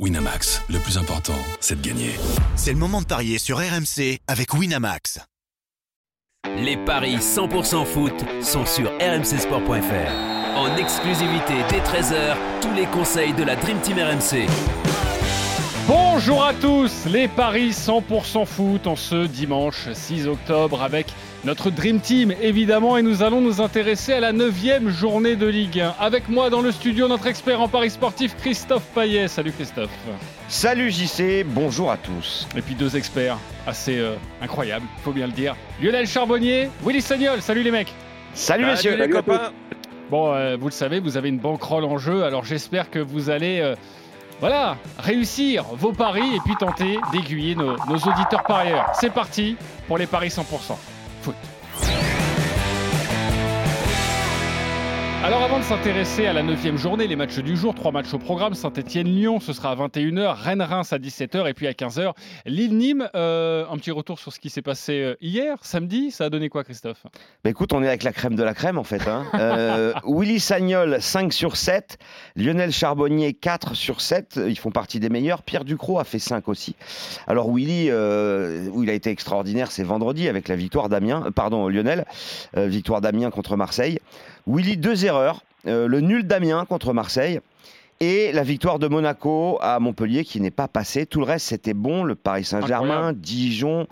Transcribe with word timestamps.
Winamax, 0.00 0.60
le 0.70 0.80
plus 0.80 0.98
important, 0.98 1.38
c'est 1.60 1.80
de 1.80 1.86
gagner. 1.86 2.10
C'est 2.56 2.72
le 2.72 2.78
moment 2.78 3.00
de 3.00 3.06
parier 3.06 3.38
sur 3.38 3.58
RMC 3.58 4.18
avec 4.26 4.52
Winamax. 4.52 5.20
Les 6.56 6.76
paris 6.76 7.18
100% 7.18 7.84
foot 7.86 8.24
sont 8.42 8.66
sur 8.66 8.90
rmcsport.fr. 8.98 10.56
En 10.56 10.76
exclusivité 10.78 11.54
dès 11.70 11.78
13h, 11.78 12.36
tous 12.60 12.72
les 12.74 12.86
conseils 12.86 13.34
de 13.34 13.44
la 13.44 13.54
Dream 13.54 13.78
Team 13.82 13.98
RMC. 13.98 14.48
Bonjour 15.86 16.44
à 16.44 16.54
tous, 16.54 17.06
les 17.06 17.28
paris 17.28 17.70
100% 17.70 18.46
foot 18.46 18.88
en 18.88 18.96
ce 18.96 19.26
dimanche 19.26 19.92
6 19.92 20.26
octobre 20.26 20.82
avec 20.82 21.06
notre 21.44 21.70
Dream 21.70 22.00
Team 22.00 22.32
évidemment 22.40 22.96
et 22.96 23.02
nous 23.02 23.22
allons 23.22 23.40
nous 23.40 23.60
intéresser 23.60 24.14
à 24.14 24.20
la 24.20 24.32
9 24.32 24.88
journée 24.88 25.36
de 25.36 25.46
Ligue 25.46 25.80
1. 25.80 25.94
Avec 26.00 26.28
moi 26.28 26.48
dans 26.48 26.62
le 26.62 26.72
studio 26.72 27.06
notre 27.06 27.26
expert 27.26 27.60
en 27.60 27.68
paris 27.68 27.90
sportif 27.90 28.34
Christophe 28.36 28.84
Payet. 28.94 29.28
Salut 29.28 29.52
Christophe. 29.52 29.90
Salut 30.48 30.90
JC, 30.90 31.44
bonjour 31.46 31.90
à 31.90 31.96
tous. 31.96 32.48
Et 32.56 32.62
puis 32.62 32.74
deux 32.74 32.96
experts 32.96 33.36
assez 33.66 33.98
euh, 33.98 34.14
incroyables, 34.40 34.86
faut 35.02 35.12
bien 35.12 35.26
le 35.26 35.32
dire. 35.32 35.54
Lionel 35.82 36.06
Charbonnier, 36.06 36.70
Willy 36.84 37.02
Sagnol. 37.02 37.42
Salut 37.42 37.62
les 37.62 37.70
mecs. 37.70 37.92
Salut, 38.32 38.64
messieurs 38.64 38.96
les 38.96 39.08
copains. 39.08 39.52
Bon, 40.10 40.32
euh, 40.32 40.56
vous 40.58 40.66
le 40.66 40.72
savez, 40.72 41.00
vous 41.00 41.16
avez 41.16 41.28
une 41.28 41.38
banquerolle 41.38 41.84
en 41.84 41.98
jeu, 41.98 42.24
alors 42.24 42.44
j'espère 42.44 42.90
que 42.90 42.98
vous 42.98 43.30
allez... 43.30 43.60
euh, 43.60 43.74
voilà, 44.40 44.76
réussir 44.98 45.64
vos 45.74 45.92
paris 45.92 46.34
et 46.34 46.40
puis 46.44 46.54
tenter 46.56 46.98
d'aiguiller 47.12 47.54
nos, 47.54 47.76
nos 47.88 47.96
auditeurs 47.96 48.42
parieurs. 48.42 48.90
C'est 48.94 49.12
parti 49.12 49.56
pour 49.86 49.96
les 49.96 50.06
paris 50.06 50.28
100%. 50.28 50.42
Foot. 51.24 51.53
Alors 55.24 55.42
avant 55.42 55.58
de 55.58 55.64
s'intéresser 55.64 56.26
à 56.26 56.34
la 56.34 56.42
9 56.42 56.76
journée, 56.76 57.06
les 57.06 57.16
matchs 57.16 57.38
du 57.38 57.56
jour, 57.56 57.74
trois 57.74 57.92
matchs 57.92 58.12
au 58.12 58.18
programme, 58.18 58.52
Saint-Etienne-Lyon, 58.52 59.40
ce 59.40 59.54
sera 59.54 59.70
à 59.70 59.74
21h, 59.74 60.34
Rennes-Reims 60.34 60.92
à 60.92 60.98
17h 60.98 61.48
et 61.48 61.54
puis 61.54 61.66
à 61.66 61.72
15h, 61.72 62.12
Lille-Nîmes. 62.44 63.08
Euh, 63.14 63.64
un 63.70 63.78
petit 63.78 63.90
retour 63.90 64.18
sur 64.18 64.34
ce 64.34 64.38
qui 64.38 64.50
s'est 64.50 64.60
passé 64.60 65.00
euh, 65.00 65.16
hier, 65.22 65.56
samedi, 65.62 66.10
ça 66.10 66.24
a 66.24 66.28
donné 66.28 66.50
quoi 66.50 66.62
Christophe? 66.62 67.06
Bah 67.42 67.48
écoute, 67.48 67.72
on 67.72 67.82
est 67.82 67.88
avec 67.88 68.02
la 68.02 68.12
crème 68.12 68.34
de 68.34 68.42
la 68.42 68.52
crème 68.52 68.76
en 68.76 68.84
fait. 68.84 69.08
Hein. 69.08 69.24
Euh, 69.34 69.92
Willy 70.06 70.40
Sagnol 70.40 71.00
5 71.00 71.32
sur 71.32 71.56
7, 71.56 71.98
Lionel 72.36 72.72
Charbonnier 72.72 73.34
4 73.34 73.74
sur 73.74 74.00
7, 74.00 74.40
ils 74.46 74.58
font 74.58 74.70
partie 74.70 75.00
des 75.00 75.08
meilleurs. 75.08 75.42
Pierre 75.42 75.64
Ducrot 75.64 75.98
a 75.98 76.04
fait 76.04 76.18
5 76.18 76.48
aussi. 76.48 76.76
Alors 77.26 77.52
Willy, 77.52 77.88
euh, 77.90 78.68
où 78.72 78.82
il 78.82 78.90
a 78.90 78.92
été 78.92 79.10
extraordinaire, 79.10 79.70
c'est 79.70 79.82
vendredi 79.84 80.28
avec 80.28 80.48
la 80.48 80.56
victoire 80.56 80.88
d'Amiens, 80.88 81.30
pardon 81.34 81.68
Lionel, 81.68 82.04
victoire 82.56 83.00
d'Amiens 83.00 83.30
contre 83.30 83.56
Marseille. 83.56 83.98
Willy, 84.46 84.76
deux 84.76 85.04
erreurs, 85.04 85.42
euh, 85.66 85.86
le 85.86 86.00
nul 86.00 86.26
d'Amiens 86.26 86.64
contre 86.64 86.92
Marseille. 86.92 87.40
Et 88.00 88.32
la 88.32 88.42
victoire 88.42 88.78
de 88.78 88.88
Monaco 88.88 89.58
à 89.62 89.78
Montpellier 89.78 90.24
qui 90.24 90.40
n'est 90.40 90.50
pas 90.50 90.68
passée. 90.68 91.06
Tout 91.06 91.20
le 91.20 91.26
reste, 91.26 91.46
c'était 91.46 91.74
bon. 91.74 92.02
Le 92.02 92.16
Paris 92.16 92.44
Saint-Germain. 92.44 93.12
Dijon, 93.14 93.86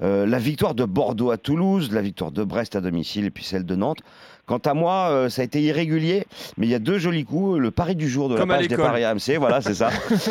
euh, 0.00 0.26
la 0.26 0.38
victoire 0.38 0.74
de 0.74 0.84
Bordeaux 0.84 1.32
à 1.32 1.38
Toulouse, 1.38 1.90
la 1.92 2.00
victoire 2.00 2.30
de 2.30 2.44
Brest 2.44 2.76
à 2.76 2.80
domicile 2.80 3.24
et 3.26 3.30
puis 3.30 3.44
celle 3.44 3.66
de 3.66 3.74
Nantes. 3.74 3.98
Quant 4.46 4.58
à 4.58 4.72
moi, 4.72 5.08
euh, 5.10 5.28
ça 5.28 5.42
a 5.42 5.44
été 5.44 5.60
irrégulier, 5.60 6.24
mais 6.56 6.66
il 6.66 6.70
y 6.70 6.74
a 6.74 6.78
deux 6.78 6.98
jolis 6.98 7.24
coups. 7.24 7.58
Le 7.58 7.70
pari 7.70 7.94
du 7.96 8.08
jour 8.08 8.30
de 8.30 8.36
Comme 8.36 8.48
la 8.48 8.56
page 8.58 8.68
des 8.68 8.76
paris 8.76 9.04
AMC, 9.04 9.36
voilà, 9.38 9.60
c'est 9.60 9.74
ça. 9.74 9.90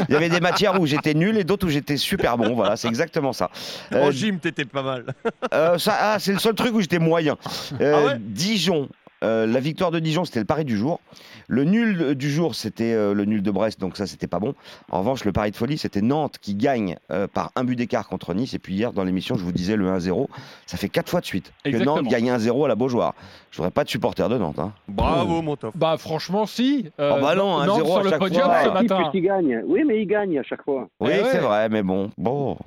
Il 0.10 0.14
y 0.14 0.16
avait 0.16 0.30
des 0.30 0.40
matières 0.40 0.82
où 0.82 0.88
j'étais 0.88 1.14
nul 1.14 1.38
et 1.38 1.44
d'autres 1.44 1.68
où 1.68 1.70
j'étais 1.70 1.98
super 1.98 2.38
bon. 2.38 2.56
Voilà, 2.56 2.78
c'est 2.78 2.88
exactement 2.88 3.34
ça. 3.34 3.52
Euh, 3.94 4.08
En 4.08 4.12
gym, 4.12 4.40
t'étais 4.40 4.66
pas 4.66 4.82
mal. 4.82 5.06
euh, 5.54 5.78
ça, 5.78 5.96
ah, 6.00 6.18
c'est 6.20 6.34
le 6.34 6.40
seul 6.40 6.56
truc 6.56 6.74
où 6.74 6.82
j'étais 6.82 6.98
moyen. 6.98 7.38
Ah 7.80 8.06
ouais? 8.06 8.18
Dijon, 8.20 8.90
euh, 9.24 9.46
la 9.48 9.60
victoire 9.60 9.92
de 9.92 10.00
Dijon, 10.00 10.26
c'était 10.26 10.40
le 10.40 10.46
pari 10.46 10.66
du 10.66 10.78
jour. 10.78 11.00
Le 11.48 11.64
nul 11.64 12.16
du 12.16 12.30
jour, 12.30 12.56
c'était 12.56 12.94
euh, 12.94 13.14
le 13.14 13.26
nul 13.26 13.42
de 13.42 13.52
Brest, 13.52 13.80
donc 13.80 13.98
ça, 13.98 14.06
c'était 14.06 14.28
pas 14.28 14.40
bon. 14.40 14.54
En 14.92 15.00
revanche, 15.00 15.24
le 15.26 15.32
pari 15.32 15.52
de 15.52 15.56
folie, 15.56 15.78
c'était 15.78 16.02
Nantes 16.02 16.38
qui 16.42 16.56
gagne 16.56 16.98
euh, 17.12 17.28
par 17.28 17.52
un 17.56 17.64
but 17.64 17.76
d'écart 17.76 18.08
contre 18.10 18.34
Nice. 18.34 18.54
Et 18.54 18.60
puis 18.60 18.74
hier, 18.76 18.92
dans 18.94 19.04
l'émission, 19.04 19.36
je 19.36 19.44
vous 19.44 19.52
disais 19.54 19.76
le 19.76 19.88
1-0. 19.90 20.28
Ça 20.66 20.78
fait 20.78 20.90
quatre 20.90 21.10
fois 21.10 21.22
de 21.22 21.26
suite 21.26 21.52
que. 21.64 21.78
Nantes 21.78 22.04
gagne 22.08 22.30
1-0 22.32 22.66
à 22.66 22.68
la 22.68 22.76
Beaujoire. 22.76 23.14
Je 23.52 23.58
voudrais 23.58 23.72
pas 23.72 23.84
de 23.86 23.90
supporter 23.90 24.28
de 24.30 24.38
Nantes. 24.38 24.60
hein. 24.60 24.74
Bravo, 24.88 25.42
mon 25.42 25.56
top. 25.56 25.72
Bah 25.76 25.96
franchement 25.98 26.46
si. 26.46 26.92
Euh, 27.00 27.14
Oh 27.18 27.22
bah 27.22 27.34
non, 27.36 27.64
Nantes 27.66 27.80
1-0 27.82 27.86
sur 27.86 27.98
à 28.00 28.04
le 28.04 28.10
chaque 28.10 28.20
podium 28.20 28.44
fois. 28.44 28.64
ce 28.64 28.68
Ouais, 28.68 28.74
matin. 28.74 29.10
il 29.14 29.22
gagne. 29.22 29.62
Oui, 29.66 29.84
mais 29.88 30.02
il 30.02 30.06
gagne 30.06 30.38
à 30.40 30.44
chaque 30.44 30.64
fois. 30.64 30.88
Oui, 31.00 31.12
Eh 31.14 31.22
ouais. 31.24 31.30
c'est 31.32 31.40
vrai, 31.40 31.70
mais 31.70 31.82
bon. 31.82 32.12
bon. 32.18 32.58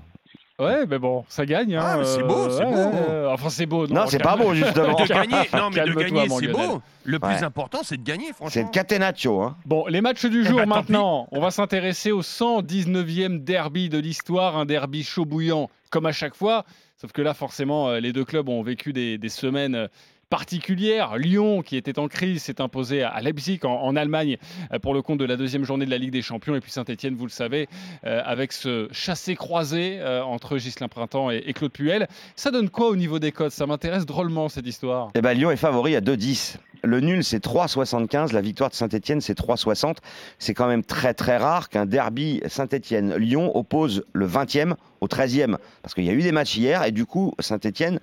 Ouais, 0.60 0.87
mais 0.87 0.98
bon, 0.98 1.25
ça 1.28 1.47
gagne. 1.47 1.75
hein, 1.75 1.82
Ah, 1.84 1.97
mais 1.98 2.04
c'est 2.04 2.22
beau, 2.22 2.50
c'est 2.50 2.65
ouais, 2.65 2.71
beau. 2.72 2.76
ouais. 2.98 3.26
Enfin, 3.32 3.48
c'est 3.50 3.66
beau. 3.66 3.87
Non, 3.87 4.04
c'est 4.06 4.19
pas 4.19 4.37
bon, 4.37 4.53
justement. 4.54 4.94
De 5.00 5.06
gagner, 5.06 5.48
non, 5.54 5.71
mais 5.75 5.81
de 5.84 5.93
gagner, 5.94 6.28
c'est 6.28 6.48
beau. 6.48 6.81
Le 7.04 7.19
plus 7.19 7.28
Ouais. 7.31 7.43
important, 7.44 7.81
c'est 7.82 7.97
de 7.97 8.03
gagner, 8.03 8.26
franchement. 8.32 8.50
C'est 8.50 8.62
le 8.62 8.69
catenaccio. 8.69 9.41
Hein. 9.43 9.56
Bon, 9.65 9.87
les 9.88 10.00
matchs 10.00 10.26
du 10.26 10.43
Eh 10.43 10.44
jour 10.48 10.59
ben, 10.60 10.66
maintenant. 10.66 11.28
On 11.32 11.41
va 11.41 11.50
s'intéresser 11.50 12.12
au 12.12 12.22
119e 12.22 13.43
derby 13.43 13.88
de 13.88 13.98
l'histoire, 13.98 14.56
un 14.56 14.66
derby 14.66 15.03
chaud 15.03 15.25
bouillant 15.25 15.69
comme 15.91 16.06
à 16.06 16.12
chaque 16.12 16.34
fois. 16.34 16.65
Sauf 17.00 17.12
que 17.12 17.22
là, 17.22 17.32
forcément, 17.34 17.88
euh, 17.88 18.00
les 18.00 18.12
deux 18.12 18.25
clubs 18.25 18.48
ont 18.48 18.62
vécu 18.62 18.92
des, 18.92 19.16
des 19.19 19.28
semaines 19.31 19.75
euh, 19.75 19.88
particulière. 20.30 21.18
Lyon, 21.18 21.62
qui 21.62 21.76
était 21.76 21.98
en 21.98 22.08
crise, 22.08 22.44
s'est 22.44 22.60
imposé 22.60 23.02
à 23.02 23.20
Leipzig 23.20 23.60
en, 23.64 23.96
Allemagne 23.96 24.38
euh, 24.72 24.78
pour 24.78 24.94
le 24.94 25.02
compte 25.02 25.18
de 25.18 25.24
la 25.24 25.36
deuxième 25.36 25.64
journée 25.64 25.84
de 25.84 25.91
la 25.91 25.98
Ligue 25.98 26.12
des 26.12 26.22
Champions. 26.22 26.54
Et 26.54 26.60
puis 26.60 26.70
Saint-Etienne, 26.70 27.16
vous 27.16 27.26
le 27.26 27.30
savez, 27.30 27.68
euh, 28.06 28.22
avec 28.24 28.52
ce 28.52 28.88
chassé-croisé 28.92 29.98
euh, 30.00 30.22
entre 30.22 30.56
Ghislain 30.56 30.88
Printemps 30.88 31.30
et, 31.30 31.42
et 31.44 31.52
Claude 31.52 31.72
Puel. 31.72 32.06
Ça 32.36 32.50
donne 32.52 32.70
quoi 32.70 32.88
au 32.88 32.96
niveau 32.96 33.18
des 33.18 33.32
codes 33.32 33.50
Ça 33.50 33.66
m'intéresse 33.66 34.06
drôlement 34.06 34.48
cette 34.48 34.66
histoire. 34.66 35.10
Eh 35.16 35.20
ben, 35.20 35.32
Lyon 35.34 35.50
est 35.50 35.56
favori 35.56 35.96
à 35.96 36.00
2-10. 36.00 36.56
Le 36.82 37.00
nul, 37.00 37.24
c'est 37.24 37.44
3,75. 37.44 38.32
La 38.32 38.41
victoire 38.41 38.70
de 38.70 38.74
Saint-Etienne, 38.74 39.20
c'est 39.20 39.38
3,60. 39.38 39.97
C'est 40.38 40.54
quand 40.54 40.68
même 40.68 40.84
très 40.84 41.12
très 41.12 41.36
rare 41.36 41.68
qu'un 41.68 41.86
derby 41.86 42.41
Saint-Etienne-Lyon 42.47 43.54
oppose 43.56 44.04
le 44.12 44.26
20e 44.26 44.74
au 45.00 45.08
13e. 45.08 45.56
Parce 45.82 45.94
qu'il 45.94 46.04
y 46.04 46.10
a 46.10 46.12
eu 46.12 46.22
des 46.22 46.32
matchs 46.32 46.56
hier 46.56 46.84
et 46.84 46.92
du 46.92 47.04
coup, 47.04 47.34
Saint-Etienne 47.41 47.98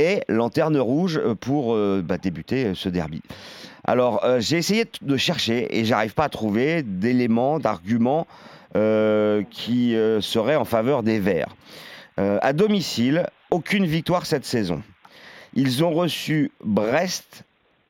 est 0.00 0.24
lanterne 0.28 0.78
rouge 0.78 1.20
pour 1.40 1.74
euh, 1.74 2.02
bah, 2.04 2.18
débuter 2.18 2.66
euh, 2.66 2.74
ce 2.74 2.88
derby. 2.88 3.22
Alors, 3.84 4.24
euh, 4.24 4.40
j'ai 4.40 4.56
essayé 4.56 4.84
de 5.02 5.16
chercher 5.16 5.78
et 5.78 5.84
j'arrive 5.84 6.14
pas 6.14 6.24
à 6.24 6.28
trouver 6.28 6.82
d'éléments, 6.82 7.58
d'arguments 7.58 8.26
euh, 8.76 9.42
qui 9.50 9.96
euh, 9.96 10.20
seraient 10.20 10.56
en 10.56 10.64
faveur 10.64 11.02
des 11.02 11.18
Verts. 11.18 11.56
Euh, 12.18 12.38
à 12.42 12.52
domicile, 12.52 13.26
aucune 13.50 13.86
victoire 13.86 14.26
cette 14.26 14.44
saison. 14.44 14.82
Ils 15.54 15.82
ont 15.82 15.90
reçu 15.90 16.52
Brest, 16.64 17.44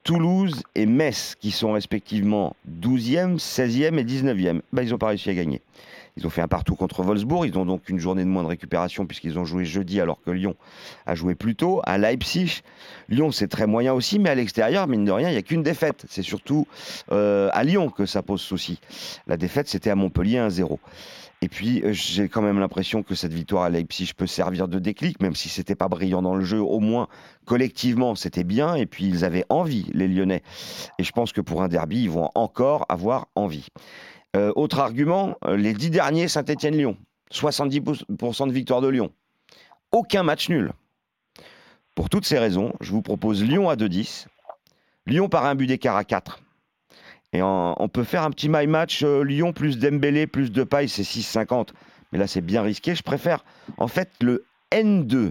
Toulouse 0.05 0.63
et 0.75 0.87
Metz, 0.87 1.37
qui 1.39 1.51
sont 1.51 1.73
respectivement 1.73 2.57
12e, 2.81 3.39
16e 3.39 3.99
et 3.99 4.05
19e. 4.05 4.61
Ben, 4.73 4.83
ils 4.83 4.91
n'ont 4.91 4.99
pas 4.99 5.09
réussi 5.09 5.29
à 5.29 5.35
gagner. 5.35 5.61
Ils 6.21 6.27
ont 6.27 6.31
fait 6.31 6.43
un 6.43 6.49
partout 6.49 6.75
contre 6.75 7.03
Wolfsburg. 7.03 7.47
Ils 7.47 7.59
ont 7.59 7.67
donc 7.67 7.89
une 7.89 7.99
journée 7.99 8.25
de 8.25 8.29
moins 8.29 8.43
de 8.43 8.49
récupération 8.49 9.07
puisqu'ils 9.07 9.39
ont 9.39 9.45
joué 9.45 9.65
jeudi 9.65 10.01
alors 10.01 10.21
que 10.23 10.31
Lyon 10.31 10.55
a 11.07 11.15
joué 11.15 11.35
plus 11.35 11.57
tôt. 11.57 11.81
À 11.85 11.99
Leipzig, 11.99 12.61
Lyon 13.09 13.31
c'est 13.31 13.49
très 13.49 13.67
moyen 13.67 13.95
aussi, 13.95 14.19
mais 14.19 14.31
à 14.31 14.35
l'extérieur, 14.35 14.87
mine 14.87 15.05
de 15.05 15.13
rien, 15.13 15.29
il 15.29 15.33
n'y 15.33 15.39
a 15.39 15.43
qu'une 15.43 15.63
défaite. 15.63 16.05
C'est 16.09 16.23
surtout 16.23 16.67
euh, 17.11 17.49
à 17.53 17.65
Lyon 17.65 17.89
que 17.89 18.07
ça 18.07 18.23
pose 18.23 18.41
souci. 18.41 18.81
La 19.27 19.37
défaite, 19.37 19.69
c'était 19.69 19.91
à 19.91 19.95
Montpellier 19.95 20.39
1-0. 20.39 20.79
Et 21.43 21.49
puis, 21.49 21.83
euh, 21.83 21.93
j'ai 21.93 22.29
quand 22.29 22.43
même 22.43 22.59
l'impression 22.59 23.03
que 23.03 23.15
cette 23.15 23.33
victoire 23.33 23.65
à 23.65 23.71
Leipzig 23.71 24.13
peut 24.15 24.27
servir 24.27 24.69
de 24.69 24.79
déclic, 24.79 25.23
même 25.23 25.35
si 25.35 25.49
c'était 25.49 25.75
pas 25.75 25.89
brillant 25.89 26.21
dans 26.21 26.35
le 26.35 26.45
jeu. 26.45 26.61
Au 26.61 26.81
moins, 26.81 27.09
collectivement, 27.47 28.15
c'était 28.15 28.45
bien. 28.45 28.75
Et 28.75 28.85
puis, 28.85 29.07
ils 29.07 29.25
avaient 29.25 29.47
envie, 29.49 29.87
les 29.95 30.07
Lyonnais. 30.07 30.43
Et 30.99 31.03
je 31.03 31.13
pense 31.13 31.33
que 31.33 31.41
pour 31.41 31.63
un 31.63 31.69
derby, 31.69 32.03
ils 32.03 32.11
vont 32.11 32.31
encore 32.35 32.85
avoir 32.91 33.29
envie. 33.35 33.69
Euh, 34.37 34.53
autre 34.55 34.79
argument, 34.79 35.37
euh, 35.45 35.57
les 35.57 35.73
dix 35.73 35.91
derniers 35.91 36.29
Saint-Etienne-Lyon. 36.29 36.97
70% 37.33 38.47
de 38.47 38.53
victoire 38.53 38.81
de 38.81 38.89
Lyon. 38.89 39.11
Aucun 39.93 40.23
match 40.23 40.49
nul. 40.49 40.73
Pour 41.95 42.09
toutes 42.09 42.25
ces 42.25 42.39
raisons, 42.39 42.73
je 42.81 42.93
vous 42.93 43.03
propose 43.03 43.43
Lyon 43.43 43.69
à 43.69 43.77
2-10. 43.77 44.27
Lyon 45.07 45.29
par 45.29 45.45
un 45.47 45.55
but 45.55 45.67
d'écart 45.67 45.97
à 45.97 46.05
4. 46.05 46.41
Et 47.33 47.43
on 47.43 47.89
peut 47.93 48.03
faire 48.03 48.25
un 48.25 48.31
petit 48.31 48.49
my 48.49 48.67
match 48.67 49.03
euh, 49.05 49.23
Lyon 49.23 49.53
plus 49.53 49.79
Dembélé 49.79 50.27
plus 50.27 50.51
Depay, 50.51 50.89
c'est 50.89 51.03
6,50. 51.03 51.69
Mais 52.11 52.19
là, 52.19 52.27
c'est 52.27 52.41
bien 52.41 52.63
risqué. 52.63 52.95
Je 52.95 53.03
préfère 53.03 53.45
en 53.79 53.87
fait 53.87 54.11
le 54.21 54.45
N2 54.73 55.31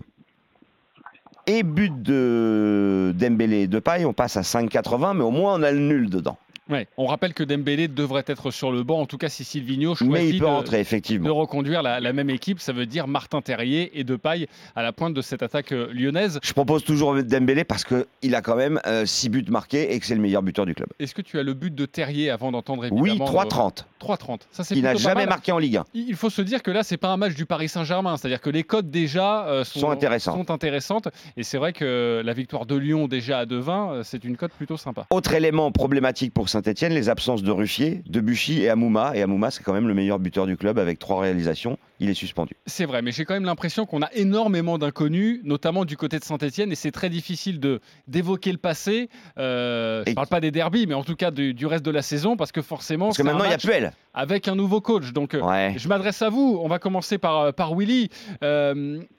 et 1.48 1.64
but 1.64 2.02
de 2.02 3.14
Dembélé 3.16 3.62
et 3.62 3.68
Depay. 3.68 4.06
On 4.06 4.14
passe 4.14 4.38
à 4.38 4.42
5,80, 4.42 5.18
mais 5.18 5.24
au 5.24 5.32
moins 5.32 5.56
on 5.56 5.64
a 5.64 5.72
le 5.72 5.80
nul 5.80 6.10
dedans. 6.10 6.38
Ouais. 6.70 6.88
On 6.98 7.06
rappelle 7.06 7.34
que 7.34 7.44
Dembélé 7.44 7.88
devrait 7.88 8.24
être 8.28 8.52
sur 8.52 8.72
le 8.72 8.84
banc, 8.84 9.00
en 9.00 9.06
tout 9.06 9.18
cas 9.18 9.30
si 9.30 9.44
Silvino 9.44 9.96
Mais 10.02 10.08
choisit 10.08 10.34
il 10.36 10.40
peut 10.40 10.46
de, 10.46 11.30
reconduire 11.30 11.82
la, 11.82 12.00
la 12.00 12.14
même 12.14 12.30
équipe. 12.30 12.60
Ça 12.60 12.74
veut 12.74 12.86
dire 12.86 13.08
Martin 13.08 13.42
Terrier 13.42 14.00
et 14.00 14.04
Depay 14.04 14.48
à 14.76 14.84
la 14.84 14.94
pointe 14.94 15.14
de 15.14 15.22
cette 15.22 15.44
attaque 15.44 15.72
euh, 15.72 15.90
lyonnaise. 15.92 16.40
Je 16.44 16.54
propose 16.54 16.84
toujours 16.84 17.16
Dembélé 17.24 17.64
parce 17.64 17.84
qu'il 17.84 18.36
a 18.36 18.42
quand 18.42 18.56
même 18.56 18.80
6 19.06 19.30
buts 19.30 19.46
marqués 19.50 19.94
et 19.94 20.00
que 20.00 20.06
c'est 20.06 20.16
le 20.16 20.22
meilleur 20.22 20.42
buteur 20.42 20.66
du 20.66 20.76
club. 20.76 20.90
Est-ce 21.00 21.14
que 21.16 21.22
tu 21.22 21.40
as 21.40 21.44
le 21.44 21.54
but 21.54 21.74
de 21.74 21.86
Terrier 21.86 22.30
avant 22.30 22.52
d'entendre 22.52 22.88
Oui, 22.92 23.12
évidemment 23.12 23.32
3,30. 23.32 23.86
3,30. 24.02 24.40
Ça 24.52 24.64
c'est 24.64 24.76
Il 24.76 24.84
n'a 24.84 24.96
jamais 24.96 25.26
marqué 25.26 25.52
en 25.52 25.58
Ligue 25.58 25.78
1. 25.78 25.86
Il 25.94 26.16
faut 26.16 26.30
se 26.30 26.42
dire 26.42 26.64
que 26.64 26.72
là, 26.72 26.84
c'est 26.84 26.98
pas 26.98 27.10
un 27.10 27.18
match 27.18 27.36
du 27.36 27.46
Paris 27.46 27.70
Saint-Germain. 27.70 28.18
C'est-à-dire 28.18 28.42
que 28.42 28.50
les 28.50 28.64
codes 28.64 28.90
déjà 28.90 29.46
euh, 29.48 29.64
sont, 29.64 29.80
Sont 29.80 29.92
intéressantes. 29.92 30.36
sont 30.36 30.52
intéressantes. 30.52 31.08
Et 31.38 31.44
c'est 31.44 31.58
vrai 31.58 31.74
que 31.74 32.22
la 32.24 32.34
victoire 32.34 32.66
de 32.66 32.76
Lyon 32.76 33.08
déjà 33.08 33.40
à 33.40 33.46
2,20, 33.46 33.92
euh, 33.92 34.04
c'est 34.04 34.24
une 34.24 34.38
cote 34.38 34.52
plutôt 34.52 34.78
sympa. 34.78 35.06
Autre 35.10 35.34
élément 35.34 35.72
problématique 35.72 36.34
pour 36.34 36.50
Saint-Etienne, 36.60 36.94
les 36.94 37.08
absences 37.08 37.42
de 37.42 37.52
Ruffier, 37.52 38.02
de 38.06 38.20
Buchy 38.20 38.64
et 38.64 38.70
Amouma. 38.70 39.16
Et 39.16 39.22
Amouma, 39.22 39.50
c'est 39.50 39.64
quand 39.64 39.72
même 39.72 39.88
le 39.88 39.94
meilleur 39.94 40.20
buteur 40.20 40.46
du 40.46 40.58
club 40.58 40.78
avec 40.78 41.00
trois 41.00 41.22
réalisations. 41.22 41.80
Il 42.02 42.10
est 42.10 42.14
suspendu. 42.14 42.54
C'est 42.66 42.84
vrai, 42.84 43.02
mais 43.02 43.14
j'ai 43.14 43.24
quand 43.24 43.34
même 43.34 43.46
l'impression 43.46 43.86
qu'on 43.86 44.02
a 44.02 44.10
énormément 44.12 44.78
d'inconnus, 44.78 45.40
notamment 45.46 45.86
du 45.86 45.96
côté 45.96 46.20
de 46.20 46.24
Saint-Etienne, 46.26 46.70
et 46.74 46.76
c'est 46.76 46.92
très 46.92 47.10
difficile 47.10 47.62
de 47.62 47.80
d'évoquer 48.08 48.52
le 48.52 48.58
passé. 48.58 49.10
Euh, 49.38 50.04
je 50.06 50.10
ne 50.10 50.16
parle 50.16 50.28
pas 50.28 50.42
des 50.42 50.52
derbies, 50.52 50.86
mais 50.86 50.96
en 50.96 51.04
tout 51.06 51.16
cas 51.16 51.32
du, 51.32 51.66
reste 51.66 51.86
de 51.86 51.92
la 51.92 52.02
saison, 52.02 52.36
parce 52.36 52.52
que 52.52 52.62
forcément. 52.62 53.08
Parce 53.08 53.20
que 53.20 53.24
maintenant, 53.24 53.46
il 53.46 53.52
y 53.52 53.54
a 53.54 53.58
Puel. 53.58 53.94
Avec 54.14 54.50
un 54.50 54.56
nouveau 54.56 54.82
coach. 54.82 55.14
Donc, 55.14 55.36
euh, 55.36 55.72
je 55.78 55.88
m'adresse 55.88 56.22
à 56.22 56.30
vous. 56.30 56.60
On 56.62 56.68
va 56.68 56.80
commencer 56.80 57.18
par, 57.18 57.40
euh, 57.40 57.52
par 57.54 57.74
Willy. 57.74 58.10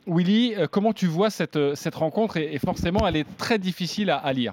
Willy, 0.06 0.54
comment 0.70 0.92
tu 0.92 1.06
vois 1.06 1.30
cette, 1.30 1.74
cette 1.74 1.94
rencontre? 1.94 2.36
Et, 2.36 2.58
forcément, 2.58 3.08
elle 3.08 3.16
est 3.16 3.36
très 3.38 3.58
difficile 3.58 4.10
à 4.10 4.32
lire. 4.34 4.52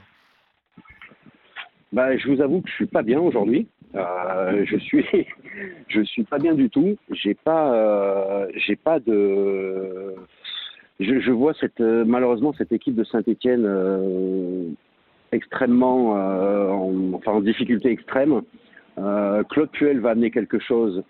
Bah, 1.93 2.17
je 2.17 2.27
vous 2.29 2.41
avoue 2.41 2.61
que 2.61 2.69
je 2.69 2.75
suis 2.75 2.85
pas 2.85 3.01
bien 3.01 3.19
aujourd'hui. 3.19 3.67
Euh, 3.95 4.65
je 4.65 4.77
suis, 4.77 5.05
je 5.87 6.01
suis 6.01 6.23
pas 6.23 6.37
bien 6.37 6.53
du 6.53 6.69
tout. 6.69 6.97
J'ai 7.11 7.33
pas, 7.33 7.73
euh, 7.73 8.47
j'ai 8.55 8.75
pas 8.75 8.99
de. 8.99 10.15
Je, 10.99 11.19
je, 11.19 11.31
vois 11.31 11.53
cette, 11.53 11.79
malheureusement 11.79 12.53
cette 12.57 12.71
équipe 12.71 12.95
de 12.95 13.03
Saint-Étienne 13.03 13.65
euh, 13.65 14.69
extrêmement, 15.31 16.11
en, 16.11 17.13
enfin 17.13 17.33
en 17.33 17.41
difficulté 17.41 17.91
extrême. 17.91 18.41
Claude 19.49 19.69
Puel 19.73 19.99
va 19.99 20.09
amener 20.11 20.31
quelque 20.31 20.57
chose 20.57 21.03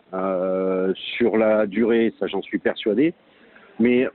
sur 0.93 1.37
la 1.37 1.65
durée, 1.67 2.13
ça 2.19 2.27
j'en 2.27 2.41
suis 2.41 2.59
persuadé. 2.59 3.13
Mais 3.79 4.07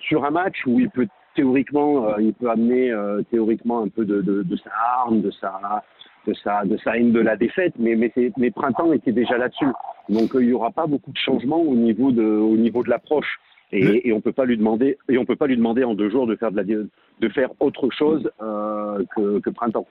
sur 0.00 0.24
un 0.24 0.30
match 0.30 0.56
où 0.66 0.80
il 0.80 0.88
peut 0.88 1.06
théoriquement, 1.34 2.08
euh, 2.08 2.20
il 2.20 2.34
peut 2.34 2.50
amener 2.50 2.90
euh, 2.90 3.22
théoriquement 3.30 3.82
un 3.82 3.88
peu 3.88 4.04
de, 4.04 4.20
de, 4.20 4.42
de, 4.42 4.56
sa 4.56 4.70
arme, 5.00 5.20
de 5.20 5.30
sa, 5.30 5.82
de 6.26 6.34
sa, 6.34 6.64
de 6.64 6.76
sa 6.78 6.96
haine 6.96 7.12
de 7.12 7.20
la 7.20 7.36
défaite, 7.36 7.74
mais, 7.78 7.96
printemps 8.50 8.92
étaient 8.92 9.12
déjà 9.12 9.38
là-dessus. 9.38 9.66
Donc 10.08 10.34
euh, 10.34 10.42
il 10.42 10.48
n'y 10.48 10.52
aura 10.52 10.70
pas 10.70 10.86
beaucoup 10.86 11.12
de 11.12 11.18
changements 11.18 11.60
au 11.60 11.74
niveau 11.74 12.12
de, 12.12 12.24
au 12.24 12.56
niveau 12.56 12.82
de 12.82 12.90
l'approche. 12.90 13.38
Et, 13.74 14.08
et, 14.08 14.12
on 14.12 14.20
peut 14.20 14.32
pas 14.32 14.44
lui 14.44 14.58
demander 14.58 14.98
et 15.08 15.16
on 15.16 15.24
peut 15.24 15.36
pas 15.36 15.46
lui 15.46 15.56
demander 15.56 15.82
en 15.82 15.94
deux 15.94 16.10
jours 16.10 16.26
de 16.26 16.36
faire 16.36 16.52
de 16.52 16.56
la 16.56 16.62
de 16.64 17.28
faire 17.30 17.48
autre 17.58 17.88
chose 17.90 18.30
euh, 18.42 19.02
que, 19.16 19.38
que, 19.38 19.48
printemps. 19.48 19.86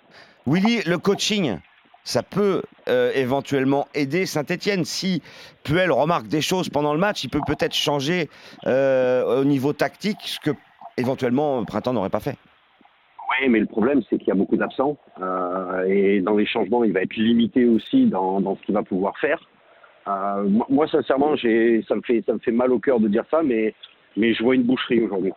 Willy, 0.45 0.81
le 0.85 0.99
coaching, 0.99 1.57
ça 2.03 2.21
peut 2.21 2.61
euh, 2.87 3.11
éventuellement 3.15 3.87
aider 3.95 4.27
Saint-Etienne. 4.27 4.85
Si 4.85 5.23
Puel 5.63 5.91
remarque 5.91 6.27
des 6.27 6.41
choses 6.41 6.69
pendant 6.69 6.93
le 6.93 6.99
match, 6.99 7.23
il 7.23 7.31
peut 7.31 7.41
peut-être 7.47 7.73
changer 7.73 8.29
au 8.67 9.43
niveau 9.45 9.73
tactique 9.73 10.19
ce 10.25 10.39
que 10.39 10.51
éventuellement 10.97 11.63
Printemps 11.65 11.93
n'aurait 11.93 12.09
pas 12.09 12.19
fait. 12.19 12.37
Oui, 13.29 13.47
mais 13.49 13.59
le 13.59 13.65
problème, 13.65 14.01
c'est 14.09 14.17
qu'il 14.17 14.27
y 14.27 14.31
a 14.31 14.35
beaucoup 14.35 14.57
d'absents. 14.57 14.97
Euh, 15.21 15.85
et 15.87 16.21
dans 16.21 16.35
les 16.35 16.45
changements, 16.45 16.83
il 16.83 16.91
va 16.91 17.01
être 17.01 17.15
limité 17.15 17.65
aussi 17.65 18.05
dans, 18.05 18.41
dans 18.41 18.55
ce 18.57 18.61
qu'il 18.63 18.75
va 18.75 18.83
pouvoir 18.83 19.17
faire. 19.19 19.39
Euh, 20.07 20.47
moi, 20.69 20.87
sincèrement, 20.87 21.35
ça 21.37 21.95
me, 21.95 22.01
fait, 22.01 22.23
ça 22.25 22.33
me 22.33 22.39
fait 22.39 22.51
mal 22.51 22.71
au 22.71 22.79
cœur 22.79 22.99
de 22.99 23.07
dire 23.07 23.23
ça, 23.31 23.41
mais, 23.43 23.73
mais 24.17 24.33
je 24.33 24.43
vois 24.43 24.55
une 24.55 24.63
boucherie 24.63 25.01
aujourd'hui. 25.01 25.31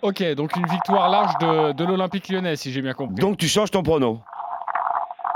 Ok, 0.00 0.22
donc 0.34 0.56
une 0.56 0.66
victoire 0.66 1.10
large 1.10 1.36
de, 1.40 1.72
de 1.72 1.84
l'Olympique 1.84 2.28
lyonnais, 2.28 2.56
si 2.56 2.70
j'ai 2.70 2.82
bien 2.82 2.92
compris. 2.94 3.16
Donc 3.16 3.36
tu 3.36 3.48
changes 3.48 3.70
ton 3.70 3.82
prono 3.82 4.20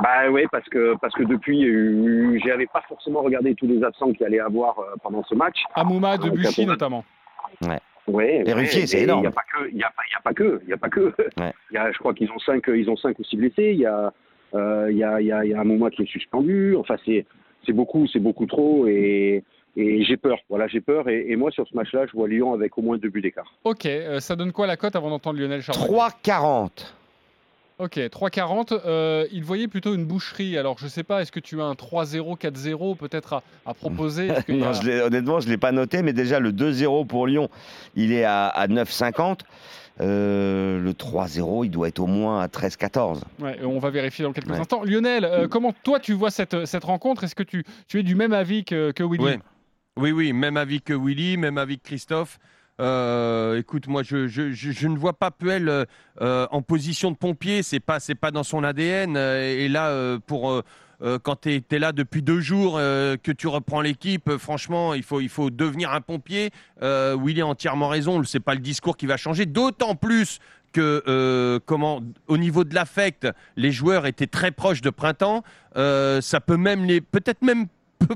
bah 0.01 0.31
oui, 0.31 0.47
parce 0.53 0.69
que 0.69 0.95
parce 1.01 1.13
que 1.13 1.25
depuis, 1.25 2.41
j'avais 2.47 2.67
pas 2.67 2.83
forcément 2.89 3.21
regardé 3.21 3.57
tous 3.57 3.67
les 3.67 3.83
absents 3.83 4.13
qu'il 4.13 4.25
allait 4.27 4.39
avoir 4.39 4.79
euh, 4.79 4.95
pendant 5.03 5.25
ce 5.25 5.35
match. 5.35 5.57
Amouma, 5.75 6.17
Debuchy 6.17 6.67
notamment. 6.67 7.05
Ouais. 7.63 7.81
Ouais, 8.09 8.45
c'est 8.67 9.03
énorme. 9.03 9.21
Il 9.21 9.23
n'y 9.23 9.27
a 9.29 9.31
pas 9.31 9.43
que, 9.53 9.69
il 9.71 9.77
y 9.77 9.83
a 9.83 9.91
pas, 9.91 10.03
y 10.11 10.17
a 10.17 10.21
pas 10.23 10.33
que, 10.33 10.61
il 10.65 10.69
y 10.69 10.73
a 10.73 10.77
pas 10.77 10.89
que. 10.89 11.13
Y 11.73 11.77
a, 11.77 11.93
je 11.93 11.99
crois 11.99 12.15
qu'ils 12.15 12.31
ont 12.31 12.39
cinq, 12.39 12.65
ils 12.69 12.89
ont 12.89 12.97
cinq 12.97 13.19
ou 13.19 13.25
six 13.25 13.37
blessés. 13.37 13.73
Il 13.73 13.81
y 13.81 13.87
a, 13.87 14.13
euh, 14.55 14.89
il 14.91 14.97
y 14.97 15.05
a, 15.05 15.21
il 15.21 15.27
y 15.27 15.33
a, 15.33 15.45
y 15.45 15.55
a 15.55 15.61
un 15.61 15.65
moment 15.65 15.91
qui 15.91 16.03
est 16.03 16.11
suspendu. 16.11 16.75
Enfin, 16.77 16.97
c'est, 17.05 17.27
c'est 17.67 17.73
beaucoup, 17.73 18.07
c'est 18.07 18.21
beaucoup 18.21 18.47
trop 18.47 18.87
et. 18.87 19.45
Et 19.77 20.03
j'ai 20.03 20.17
peur, 20.17 20.39
voilà, 20.49 20.67
j'ai 20.67 20.81
peur. 20.81 21.09
Et, 21.09 21.27
et, 21.29 21.37
moi, 21.37 21.53
sur 21.53 21.65
ce 21.69 21.77
match-là, 21.77 22.05
je 22.07 22.13
vois 22.13 22.27
Lyon 22.27 22.53
avec 22.53 22.77
au 22.79 22.83
moins 22.83 22.99
deux 22.99 23.11
buts 23.11 23.21
d'écart. 23.21 23.55
Ok, 23.63 23.87
euh, 23.87 24.19
ça 24.19 24.35
donne 24.35 24.51
quoi 24.51 24.67
la 24.67 24.77
cote 24.77 24.97
avant 24.97 25.09
d'entendre 25.09 25.39
Lionel 25.39 25.63
Charbonnier? 25.63 26.01
3,40. 26.25 26.71
Ok, 27.79 27.97
3,40. 27.97 28.81
Euh, 28.87 29.27
il 29.31 29.45
voyait 29.45 29.69
plutôt 29.69 29.95
une 29.95 30.05
boucherie. 30.05 30.59
Alors, 30.59 30.79
je 30.79 30.85
ne 30.85 30.91
sais 30.91 31.05
pas, 31.05 31.23
est-ce 31.23 31.31
que 31.31 31.39
tu 31.39 31.61
as 31.61 31.65
un 31.65 31.75
3-0, 31.75 32.37
4-0 32.37 32.97
peut-être 32.97 33.43
à, 33.67 33.75
proposer? 33.75 34.29
Non, 34.49 34.73
Honnêtement, 35.05 35.39
je 35.39 35.47
ne 35.47 35.51
l'ai 35.53 35.59
pas 35.59 35.71
noté, 35.71 36.03
mais 36.03 36.13
déjà, 36.13 36.41
le 36.41 36.51
2-0 36.51 37.07
pour 37.07 37.29
Lyon, 37.29 37.49
il 37.95 38.13
est 38.13 38.25
à, 38.25 38.49
à 38.49 38.67
9,50. 38.67 39.41
Euh, 40.01 40.81
le 40.81 40.93
3-0, 40.93 41.67
il 41.67 41.71
doit 41.71 41.89
être 41.89 42.01
au 42.01 42.07
moins 42.07 42.41
à 42.41 42.47
13-14. 42.47 43.21
Ouais, 43.41 43.59
on 43.65 43.79
va 43.79 43.91
vérifier 43.91 44.25
dans 44.25 44.33
quelques 44.33 44.51
instants. 44.51 44.83
Lionel, 44.85 45.25
euh, 45.25 45.49
comment 45.49 45.73
toi 45.85 46.01
tu 46.01 46.13
vois 46.13 46.31
cette, 46.31 46.67
cette 46.67 46.85
rencontre? 46.85 47.25
Est-ce 47.25 47.35
que 47.35 47.43
tu, 47.43 47.65
tu, 47.87 48.01
es 48.01 48.03
du 48.03 48.15
même 48.15 48.33
avis 48.33 48.65
que, 48.65 48.93
que 48.93 49.03
Willy? 49.03 49.25
Oui. 49.25 49.39
oui, 49.97 50.13
oui, 50.13 50.33
même 50.33 50.57
avis 50.57 50.81
que 50.81 50.95
Willy, 50.95 51.37
même 51.37 51.59
avis 51.59 51.79
que 51.79 51.85
Christophe. 51.85 52.39
Euh, 52.81 53.59
écoute, 53.59 53.89
moi, 53.89 54.03
je, 54.03 54.87
ne 54.87 54.99
vois 54.99 55.13
pas 55.13 55.31
Puel 55.31 55.87
euh, 56.21 56.47
en 56.51 56.63
position 56.63 57.11
de 57.11 57.17
pompier. 57.17 57.63
C'est 57.63 57.81
pas, 57.81 58.01
c'est 58.01 58.15
pas 58.15 58.31
dans 58.31 58.45
son 58.45 58.63
ADN. 58.65 59.17
Euh, 59.17 59.41
et 59.41 59.69
là, 59.69 59.89
euh, 59.89 60.19
pour 60.25 60.51
euh, 60.51 60.63
quand 61.23 61.43
tu 61.43 61.63
es, 61.71 61.79
là 61.79 61.93
depuis 61.93 62.23
deux 62.23 62.41
jours, 62.41 62.75
que 62.77 63.33
tu 63.33 63.47
reprends 63.47 63.81
l'équipe, 63.81 64.37
franchement, 64.37 64.95
il 64.95 65.03
faut, 65.03 65.21
il 65.21 65.29
faut 65.29 65.51
devenir 65.51 65.93
un 65.93 66.01
pompier. 66.01 66.51
Willy 66.83 67.41
a 67.41 67.47
entièrement 67.47 67.89
raison. 67.89 68.23
C'est 68.25 68.41
pas 68.41 68.55
le 68.55 68.61
discours 68.61 68.97
qui 68.97 69.07
va 69.07 69.17
changer. 69.17 69.47
D'autant 69.47 69.95
plus 69.95 70.41
que 70.73 71.61
comment 71.67 72.01
au 72.27 72.37
niveau 72.37 72.65
de 72.65 72.75
l'affect, 72.75 73.29
les 73.57 73.71
joueurs 73.71 74.07
étaient 74.07 74.27
très 74.27 74.51
proches 74.51 74.81
de 74.81 74.91
printemps. 74.91 75.45
ça 75.77 76.41
peut 76.45 76.57
même 76.57 76.85
les, 76.85 77.01
peut-être 77.01 77.43
même 77.43 77.69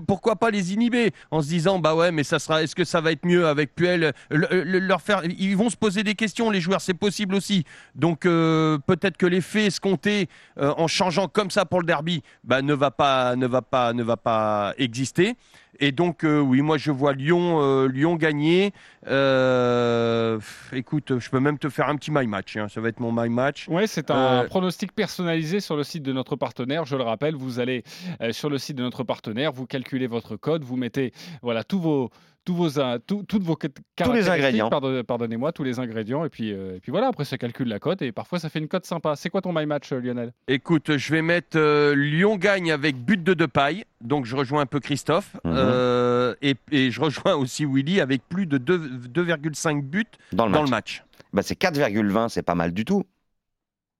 pourquoi 0.06 0.36
pas 0.36 0.50
les 0.50 0.74
inhiber 0.74 1.12
en 1.30 1.42
se 1.42 1.48
disant 1.48 1.78
bah 1.78 1.94
ouais 1.94 2.12
mais 2.12 2.24
ça 2.24 2.38
sera 2.38 2.62
est-ce 2.62 2.74
que 2.74 2.84
ça 2.84 3.00
va 3.00 3.12
être 3.12 3.24
mieux 3.24 3.46
avec 3.46 3.74
Puel 3.74 4.12
leur 4.30 5.02
faire 5.02 5.22
ils 5.24 5.56
vont 5.56 5.70
se 5.70 5.76
poser 5.76 6.02
des 6.02 6.14
questions 6.14 6.50
les 6.50 6.60
joueurs 6.60 6.80
c'est 6.80 6.94
possible 6.94 7.34
aussi. 7.34 7.64
Donc 7.94 8.26
euh, 8.26 8.78
peut-être 8.86 9.16
que 9.16 9.26
l'effet 9.26 9.66
escompté 9.66 10.28
euh, 10.58 10.72
en 10.76 10.86
changeant 10.86 11.28
comme 11.28 11.50
ça 11.50 11.64
pour 11.64 11.80
le 11.80 11.86
derby 11.86 12.22
bah 12.44 12.62
ne 12.62 12.74
va 12.74 12.90
pas 12.90 13.36
ne 13.36 13.46
va 13.46 13.62
pas 13.62 13.92
ne 13.92 14.02
va 14.02 14.16
pas 14.16 14.74
exister 14.78 15.36
et 15.78 15.92
donc, 15.92 16.24
euh, 16.24 16.38
oui, 16.40 16.60
moi, 16.60 16.76
je 16.76 16.90
vois 16.90 17.12
Lyon, 17.12 17.60
euh, 17.62 17.88
Lyon 17.88 18.16
gagner. 18.16 18.72
Euh, 19.06 20.38
écoute, 20.72 21.18
je 21.18 21.30
peux 21.30 21.40
même 21.40 21.58
te 21.58 21.68
faire 21.68 21.88
un 21.88 21.96
petit 21.96 22.10
my 22.10 22.26
match. 22.26 22.56
Hein. 22.56 22.68
Ça 22.68 22.80
va 22.80 22.88
être 22.88 23.00
mon 23.00 23.12
my 23.12 23.28
match. 23.28 23.66
Oui, 23.68 23.88
c'est 23.88 24.10
un 24.10 24.44
pronostic 24.44 24.94
personnalisé 24.94 25.60
sur 25.60 25.76
le 25.76 25.82
site 25.82 26.02
de 26.02 26.12
notre 26.12 26.36
partenaire. 26.36 26.84
Je 26.84 26.96
le 26.96 27.02
rappelle, 27.02 27.34
vous 27.34 27.58
allez 27.58 27.84
sur 28.32 28.50
le 28.50 28.58
site 28.58 28.76
de 28.76 28.82
notre 28.82 29.02
partenaire, 29.02 29.52
vous 29.52 29.66
calculez 29.66 30.06
votre 30.06 30.36
code, 30.36 30.62
vous 30.62 30.76
mettez 30.76 31.12
voilà 31.42 31.64
tous 31.64 31.80
vos 31.80 32.10
tous 32.44 32.54
vos, 32.54 32.70
toutes 33.06 33.42
vos 33.42 33.56
tous 33.56 34.12
les 34.12 34.28
ingrédients. 34.28 34.70
Pardonnez-moi, 35.06 35.52
tous 35.52 35.64
les 35.64 35.78
ingrédients. 35.78 36.24
Et 36.24 36.28
puis, 36.28 36.50
et 36.50 36.80
puis 36.82 36.90
voilà, 36.90 37.08
après, 37.08 37.24
ça 37.24 37.38
calcule 37.38 37.68
la 37.68 37.78
cote 37.78 38.02
et 38.02 38.12
parfois, 38.12 38.38
ça 38.38 38.48
fait 38.48 38.58
une 38.58 38.68
cote 38.68 38.86
sympa. 38.86 39.16
C'est 39.16 39.30
quoi 39.30 39.40
ton 39.40 39.52
my 39.52 39.66
match, 39.66 39.92
Lionel? 39.92 40.32
Écoute, 40.48 40.96
je 40.96 41.12
vais 41.12 41.22
mettre 41.22 41.58
Lyon 41.92 42.36
gagne 42.36 42.72
avec 42.72 42.96
but 42.96 43.22
de 43.22 43.46
paille 43.46 43.84
donc 44.02 44.26
je 44.26 44.36
rejoins 44.36 44.62
un 44.62 44.66
peu 44.66 44.80
Christophe 44.80 45.34
mhm. 45.44 45.54
euh, 45.54 46.34
et, 46.42 46.56
je 46.90 47.00
rejoins 47.00 47.34
aussi 47.34 47.64
Willy 47.64 48.00
avec 48.00 48.28
plus 48.28 48.46
de 48.46 48.58
2,5 48.58 49.82
buts 49.82 50.04
dans 50.32 50.46
le 50.46 50.68
match. 50.68 51.04
Bah 51.32 51.42
c'est 51.42 51.58
4,20, 51.58 52.28
c'est 52.28 52.42
pas 52.42 52.54
mal 52.54 52.72
du 52.72 52.84
tout. 52.84 53.04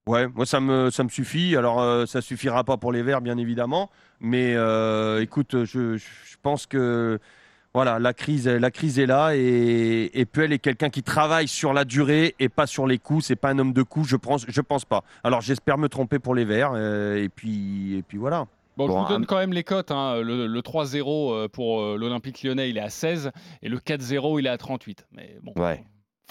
Ouais, 0.06 0.26
moi 0.28 0.44
ça 0.44 0.61
me, 0.61 0.90
ça 0.90 1.04
me 1.04 1.08
suffit. 1.08 1.56
Alors 1.56 1.80
euh, 1.80 2.06
ça 2.06 2.20
suffira 2.20 2.64
pas 2.64 2.76
pour 2.76 2.92
les 2.92 3.02
Verts 3.02 3.20
bien 3.20 3.38
évidemment, 3.38 3.90
mais 4.20 4.54
euh, 4.56 5.22
écoute, 5.22 5.64
je, 5.64 5.99
pense 6.42 6.66
que 6.66 7.20
voilà, 7.75 7.99
la 7.99 8.12
crise, 8.12 8.47
la 8.47 8.71
crise 8.71 8.99
est 8.99 9.07
là 9.07 9.35
et, 9.35 10.11
et 10.12 10.25
Puel 10.26 10.52
est 10.52 10.59
quelqu'un 10.59 10.91
qui 10.91 11.02
travaille 11.02 11.49
sur 11.49 11.73
la 11.73 11.85
durée 11.85 12.35
et 12.38 12.49
pas 12.49 12.67
sur 12.67 12.87
les 12.87 12.99
coups. 12.99 13.26
C'est 13.26 13.37
pas 13.37 13.50
un 13.50 13.59
homme 13.59 13.73
de 13.73 13.83
coups, 13.83 14.09
je 14.09 14.17
pense, 14.17 14.45
je 14.49 14.61
pense 14.61 14.85
pas. 14.85 15.05
Alors 15.25 15.41
j'espère 15.41 15.79
me 15.79 15.88
tromper 15.88 16.19
pour 16.19 16.35
les 16.35 16.45
Verts 16.45 16.76
et 16.76 17.29
puis 17.29 17.97
et 17.97 18.02
puis 18.02 18.19
voilà. 18.19 18.47
Bon, 18.76 18.87
je 18.87 18.93
vous 18.93 19.09
donne 19.09 19.26
quand 19.26 19.37
même 19.37 19.52
les 19.52 19.64
cotes. 19.64 19.91
Hein. 19.91 20.21
Le, 20.23 20.61
3-0 20.61 21.33
euh, 21.33 21.49
pour 21.49 21.83
euh, 21.83 21.97
l'Olympique 21.97 22.43
lyonnais, 22.43 22.71
il 22.71 22.79
est 22.79 22.83
à 22.83 22.91
16 22.91 23.31
et 23.62 23.69
le 23.69 23.79
4-0, 23.79 24.38
il 24.38 24.47
est 24.47 24.50
à 24.50 24.59
38. 24.59 25.07
Mais 25.12 25.37
bon, 25.43 25.52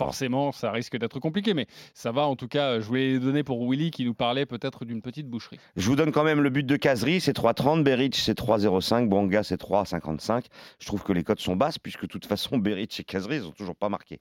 forcément, 0.06 0.52
ça 0.52 0.72
risque 0.72 0.98
d'être 0.98 1.20
compliqué. 1.20 1.54
Mais 1.54 1.68
ça 1.94 2.12
va, 2.12 2.28
en 2.28 2.36
tout 2.36 2.48
cas, 2.48 2.80
je 2.80 2.86
voulais 2.86 3.14
les 3.14 3.20
donner 3.20 3.44
pour 3.44 3.70
Willy 3.70 3.92
qui 3.92 4.06
nous 4.06 4.14
parlait 4.14 4.46
peut-être 4.46 4.86
d'une 4.86 5.02
petite 5.02 5.28
boucherie. 5.28 5.60
Je 5.76 5.88
vous 5.88 5.96
donne 5.96 6.12
quand 6.12 6.24
même 6.24 6.42
le 6.42 6.50
but 6.50 6.66
de 6.66 6.76
Casery, 6.76 7.22
c'est 7.22 7.36
3-30. 7.36 7.84
Beric, 7.84 8.16
c'est 8.16 8.38
3-0-5. 8.38 9.08
Bonga, 9.08 9.44
c'est 9.44 9.62
3-55. 9.62 10.46
Je 10.80 10.86
trouve 10.86 11.04
que 11.04 11.14
les 11.14 11.24
cotes 11.24 11.40
sont 11.40 11.56
basses 11.56 11.78
puisque 11.78 12.04
de 12.04 12.08
toute 12.08 12.26
façon, 12.26 12.58
Beric 12.58 13.00
et 13.00 13.04
Casery, 13.04 13.38
ils 13.38 13.44
n'ont 13.44 13.52
toujours 13.52 13.76
pas 13.76 13.90
marqué. 13.90 14.20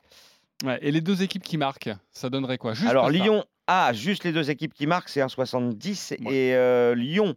et 0.80 0.90
les 0.90 1.00
deux 1.00 1.22
équipes 1.22 1.42
qui 1.42 1.56
marquent, 1.58 1.90
ça 2.10 2.30
donnerait 2.30 2.58
quoi? 2.58 2.75
Alors, 2.87 3.10
Lyon, 3.10 3.44
a 3.66 3.92
juste 3.92 4.25
les 4.25 4.32
deux 4.32 4.50
équipes 4.50 4.75
qui 4.75 4.87
marquent, 4.87 5.08
c'est 5.08 5.20
1,70. 5.20 6.14
Et 6.30 6.54
euh, 6.54 6.94
Lyon 6.94 7.37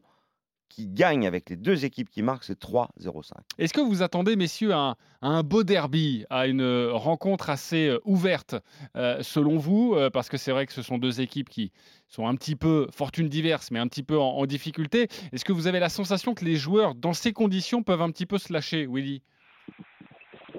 qui 0.74 0.88
gagne 0.88 1.28
avec 1.28 1.50
les 1.52 1.56
deux 1.56 1.86
équipes 1.86 2.10
qui 2.10 2.24
marquent, 2.24 2.44
c'est 2.46 2.60
3-0-5. 2.60 3.32
Est-ce 3.60 3.74
que 3.74 3.82
vous 3.82 4.02
attendez, 4.02 4.36
messieurs, 4.36 4.74
à 4.74 4.78
un, 4.80 4.96
un 5.22 5.44
beau 5.44 5.64
derby, 5.64 6.26
à 6.32 6.48
une 6.48 6.62
euh, 6.62 6.92
rencontre 6.94 7.50
assez 7.52 7.88
euh, 7.90 8.00
ouverte, 8.06 8.56
euh, 8.98 9.18
selon 9.22 9.58
vous 9.58 9.94
Euh, 9.96 10.10
Parce 10.10 10.30
que 10.30 10.38
c'est 10.38 10.52
vrai 10.52 10.66
que 10.66 10.74
ce 10.74 10.82
sont 10.82 10.98
deux 10.98 11.22
équipes 11.22 11.50
qui 11.50 11.72
sont 12.08 12.28
un 12.28 12.36
petit 12.36 12.56
peu, 12.56 12.88
fortune 12.92 13.30
diverses, 13.30 13.70
mais 13.72 13.78
un 13.80 13.88
petit 13.88 14.02
peu 14.04 14.18
en, 14.18 14.30
en 14.38 14.46
difficulté. 14.48 15.08
Est-ce 15.32 15.46
que 15.46 15.54
vous 15.54 15.68
avez 15.68 15.80
la 15.80 15.90
sensation 15.90 16.34
que 16.34 16.44
les 16.44 16.56
joueurs, 16.56 16.96
dans 16.96 17.14
ces 17.14 17.34
conditions, 17.34 17.84
peuvent 17.84 18.02
un 18.02 18.10
petit 18.10 18.26
peu 18.26 18.40
se 18.40 18.52
lâcher, 18.52 18.88
Willy? 18.90 19.22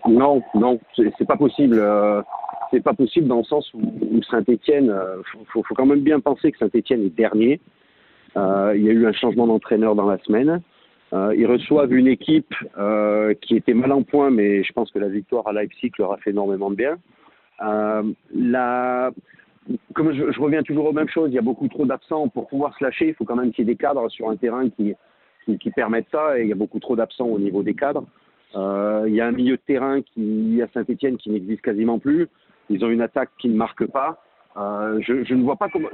Non, 0.08 0.42
non, 0.54 0.78
c'est 0.96 1.26
pas 1.26 1.36
possible. 1.36 1.78
euh, 1.80 2.22
c'est 2.70 2.82
pas 2.82 2.94
possible 2.94 3.26
dans 3.28 3.38
le 3.38 3.44
sens 3.44 3.72
où, 3.74 3.80
Saint-Etienne, 4.30 4.92
faut, 5.32 5.44
faut, 5.52 5.62
faut 5.62 5.74
quand 5.74 5.86
même 5.86 6.00
bien 6.02 6.20
penser 6.20 6.50
que 6.52 6.58
Saint-Etienne 6.58 7.04
est 7.04 7.10
dernier. 7.16 7.60
Euh, 8.36 8.72
il 8.76 8.82
y 8.84 8.88
a 8.88 8.92
eu 8.92 9.06
un 9.06 9.12
changement 9.12 9.46
d'entraîneur 9.46 9.94
dans 9.94 10.06
la 10.08 10.18
semaine. 10.18 10.60
Euh, 11.12 11.34
ils 11.36 11.46
reçoivent 11.46 11.92
une 11.92 12.08
équipe 12.08 12.52
euh, 12.76 13.34
qui 13.34 13.56
était 13.56 13.74
mal 13.74 13.92
en 13.92 14.02
point, 14.02 14.30
mais 14.30 14.64
je 14.64 14.72
pense 14.72 14.90
que 14.90 14.98
la 14.98 15.08
victoire 15.08 15.46
à 15.46 15.52
Leipzig 15.52 15.92
leur 15.98 16.12
a 16.12 16.16
fait 16.16 16.30
énormément 16.30 16.70
de 16.70 16.76
bien. 16.76 16.96
Comme 19.94 20.12
je, 20.12 20.40
reviens 20.40 20.62
toujours 20.62 20.86
aux 20.86 20.92
mêmes 20.92 21.08
choses, 21.08 21.30
il 21.30 21.34
y 21.34 21.38
a 21.38 21.42
beaucoup 21.42 21.68
trop 21.68 21.86
d'absents 21.86 22.28
pour 22.28 22.48
pouvoir 22.48 22.76
se 22.76 22.84
lâcher. 22.84 23.08
Il 23.08 23.14
faut 23.14 23.24
quand 23.24 23.36
même 23.36 23.52
qu'il 23.52 23.64
y 23.66 23.70
ait 23.70 23.74
des 23.74 23.78
cadres 23.78 24.10
sur 24.10 24.28
un 24.28 24.36
terrain 24.36 24.68
qui, 24.68 24.94
qui, 25.46 25.70
permettent 25.70 26.10
ça, 26.10 26.38
et 26.38 26.42
il 26.42 26.48
y 26.48 26.52
a 26.52 26.56
beaucoup 26.56 26.80
trop 26.80 26.96
d'absents 26.96 27.26
au 27.26 27.38
niveau 27.38 27.62
des 27.62 27.74
cadres. 27.74 28.04
Il 28.54 29.14
y 29.14 29.20
a 29.20 29.26
un 29.26 29.32
milieu 29.32 29.56
de 29.56 29.62
terrain 29.66 30.02
qui, 30.02 30.60
à 30.62 30.68
Saint-Etienne 30.74 31.16
qui 31.16 31.30
n'existe 31.30 31.62
quasiment 31.62 31.98
plus. 31.98 32.28
Ils 32.68 32.84
ont 32.84 32.90
une 32.90 33.00
attaque 33.00 33.30
qui 33.38 33.48
ne 33.48 33.56
marque 33.56 33.86
pas. 33.86 34.22
Je, 34.56 35.34
ne 35.34 35.42
vois 35.42 35.56
pas 35.56 35.68
comment. 35.68 35.88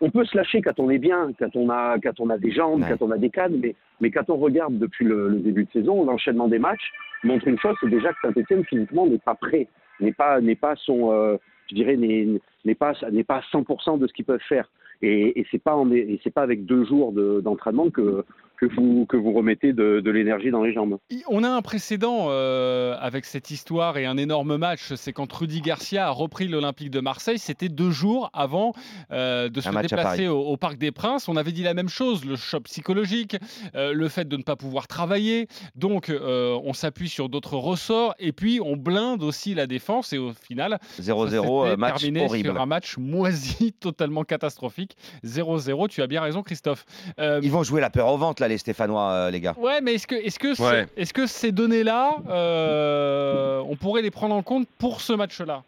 On 0.00 0.10
peut 0.10 0.24
se 0.24 0.36
lâcher 0.36 0.60
quand 0.62 0.78
on 0.78 0.90
est 0.90 0.98
bien, 0.98 1.32
quand 1.38 1.54
on 1.56 1.70
a, 1.70 1.96
quand 2.02 2.18
on 2.20 2.28
a 2.30 2.38
des 2.38 2.50
jambes, 2.50 2.82
Ouais. 2.82 2.88
quand 2.98 3.06
on 3.06 3.10
a 3.10 3.18
des 3.18 3.30
cadres, 3.30 3.56
mais, 3.60 3.74
mais 4.00 4.10
quand 4.10 4.28
on 4.28 4.36
regarde 4.36 4.78
depuis 4.78 5.04
le, 5.06 5.28
le 5.28 5.38
début 5.38 5.64
de 5.64 5.70
saison, 5.72 6.04
l'enchaînement 6.04 6.48
des 6.48 6.58
matchs 6.58 6.92
montre 7.24 7.48
une 7.48 7.58
chose, 7.58 7.74
c'est 7.80 7.88
déjà 7.90 8.10
que 8.12 8.18
Saint-Etienne 8.22 8.64
physiquement 8.64 9.06
n'est 9.06 9.18
pas 9.18 9.34
prêt, 9.34 9.68
n'est 10.00 10.12
pas, 10.12 10.40
n'est 10.40 10.54
pas 10.54 10.74
son, 10.76 11.12
euh, 11.12 11.36
je 11.70 11.74
dirais, 11.74 11.96
n'est, 11.96 12.28
n'est 12.64 12.74
pas, 12.74 12.92
n'est 13.10 13.24
pas 13.24 13.36
à 13.36 13.56
100% 13.56 13.98
de 13.98 14.06
ce 14.06 14.12
qu'ils 14.12 14.24
peuvent 14.26 14.40
faire. 14.48 14.68
Et, 15.02 15.40
et 15.40 15.46
c'est 15.50 15.62
pas, 15.62 15.74
en, 15.74 15.90
et 15.92 16.20
c'est 16.24 16.32
pas 16.32 16.42
avec 16.42 16.66
deux 16.66 16.84
jours 16.84 17.12
de- 17.12 17.40
d'entraînement 17.40 17.90
que, 17.90 18.24
que 18.56 18.66
vous, 18.66 19.06
que 19.06 19.16
vous 19.16 19.32
remettez 19.32 19.72
de, 19.72 20.00
de 20.00 20.10
l'énergie 20.10 20.50
dans 20.50 20.62
les 20.62 20.72
jambes. 20.72 20.98
On 21.28 21.44
a 21.44 21.48
un 21.48 21.62
précédent 21.62 22.26
euh, 22.28 22.96
avec 23.00 23.24
cette 23.24 23.50
histoire 23.50 23.98
et 23.98 24.06
un 24.06 24.16
énorme 24.16 24.56
match. 24.56 24.94
C'est 24.94 25.12
quand 25.12 25.30
Rudy 25.32 25.60
Garcia 25.60 26.06
a 26.06 26.10
repris 26.10 26.48
l'Olympique 26.48 26.90
de 26.90 27.00
Marseille. 27.00 27.38
C'était 27.38 27.68
deux 27.68 27.90
jours 27.90 28.30
avant 28.32 28.72
euh, 29.10 29.48
de 29.48 29.60
se 29.60 29.68
déplacer 29.70 30.28
au, 30.28 30.40
au 30.40 30.56
Parc 30.56 30.78
des 30.78 30.92
Princes. 30.92 31.28
On 31.28 31.36
avait 31.36 31.52
dit 31.52 31.62
la 31.62 31.74
même 31.74 31.88
chose 31.88 32.24
le 32.24 32.36
choc 32.36 32.64
psychologique, 32.64 33.36
euh, 33.74 33.92
le 33.92 34.08
fait 34.08 34.26
de 34.28 34.36
ne 34.36 34.42
pas 34.42 34.56
pouvoir 34.56 34.86
travailler. 34.88 35.48
Donc, 35.74 36.08
euh, 36.08 36.58
on 36.64 36.72
s'appuie 36.72 37.08
sur 37.08 37.28
d'autres 37.28 37.56
ressorts 37.56 38.14
et 38.18 38.32
puis 38.32 38.60
on 38.62 38.76
blinde 38.76 39.22
aussi 39.22 39.54
la 39.54 39.66
défense. 39.66 40.12
Et 40.12 40.18
au 40.18 40.32
final, 40.32 40.78
ça 40.98 41.02
0-0, 41.02 41.26
s'était 41.28 41.46
euh, 41.46 41.76
match 41.76 42.00
terminé 42.00 42.24
horrible. 42.24 42.50
sur 42.50 42.60
un 42.60 42.66
match 42.66 42.96
moisi, 42.98 43.72
totalement 43.80 44.24
catastrophique. 44.24 44.96
0-0. 45.24 45.88
Tu 45.88 46.02
as 46.02 46.06
bien 46.06 46.20
raison, 46.20 46.42
Christophe. 46.42 46.84
Euh, 47.18 47.40
Ils 47.42 47.50
vont 47.50 47.62
jouer 47.62 47.80
la 47.80 47.90
peur 47.90 48.08
au 48.08 48.16
ventre, 48.18 48.42
là, 48.42 48.45
les 48.48 48.58
Stéphanois, 48.58 49.10
euh, 49.10 49.30
les 49.30 49.40
gars. 49.40 49.54
Ouais, 49.58 49.80
mais 49.80 49.94
est-ce 49.94 50.06
que, 50.06 50.14
est-ce 50.14 50.38
que, 50.38 50.60
Ouais. 50.62 50.86
est-ce 50.96 51.12
que 51.12 51.26
ces 51.26 51.52
données-là, 51.52 52.16
euh, 52.28 53.62
on 53.68 53.76
pourrait 53.76 54.02
les 54.02 54.10
prendre 54.10 54.34
en 54.34 54.42
compte 54.42 54.66
pour 54.78 55.00
ce 55.00 55.12
match-là? 55.12 55.62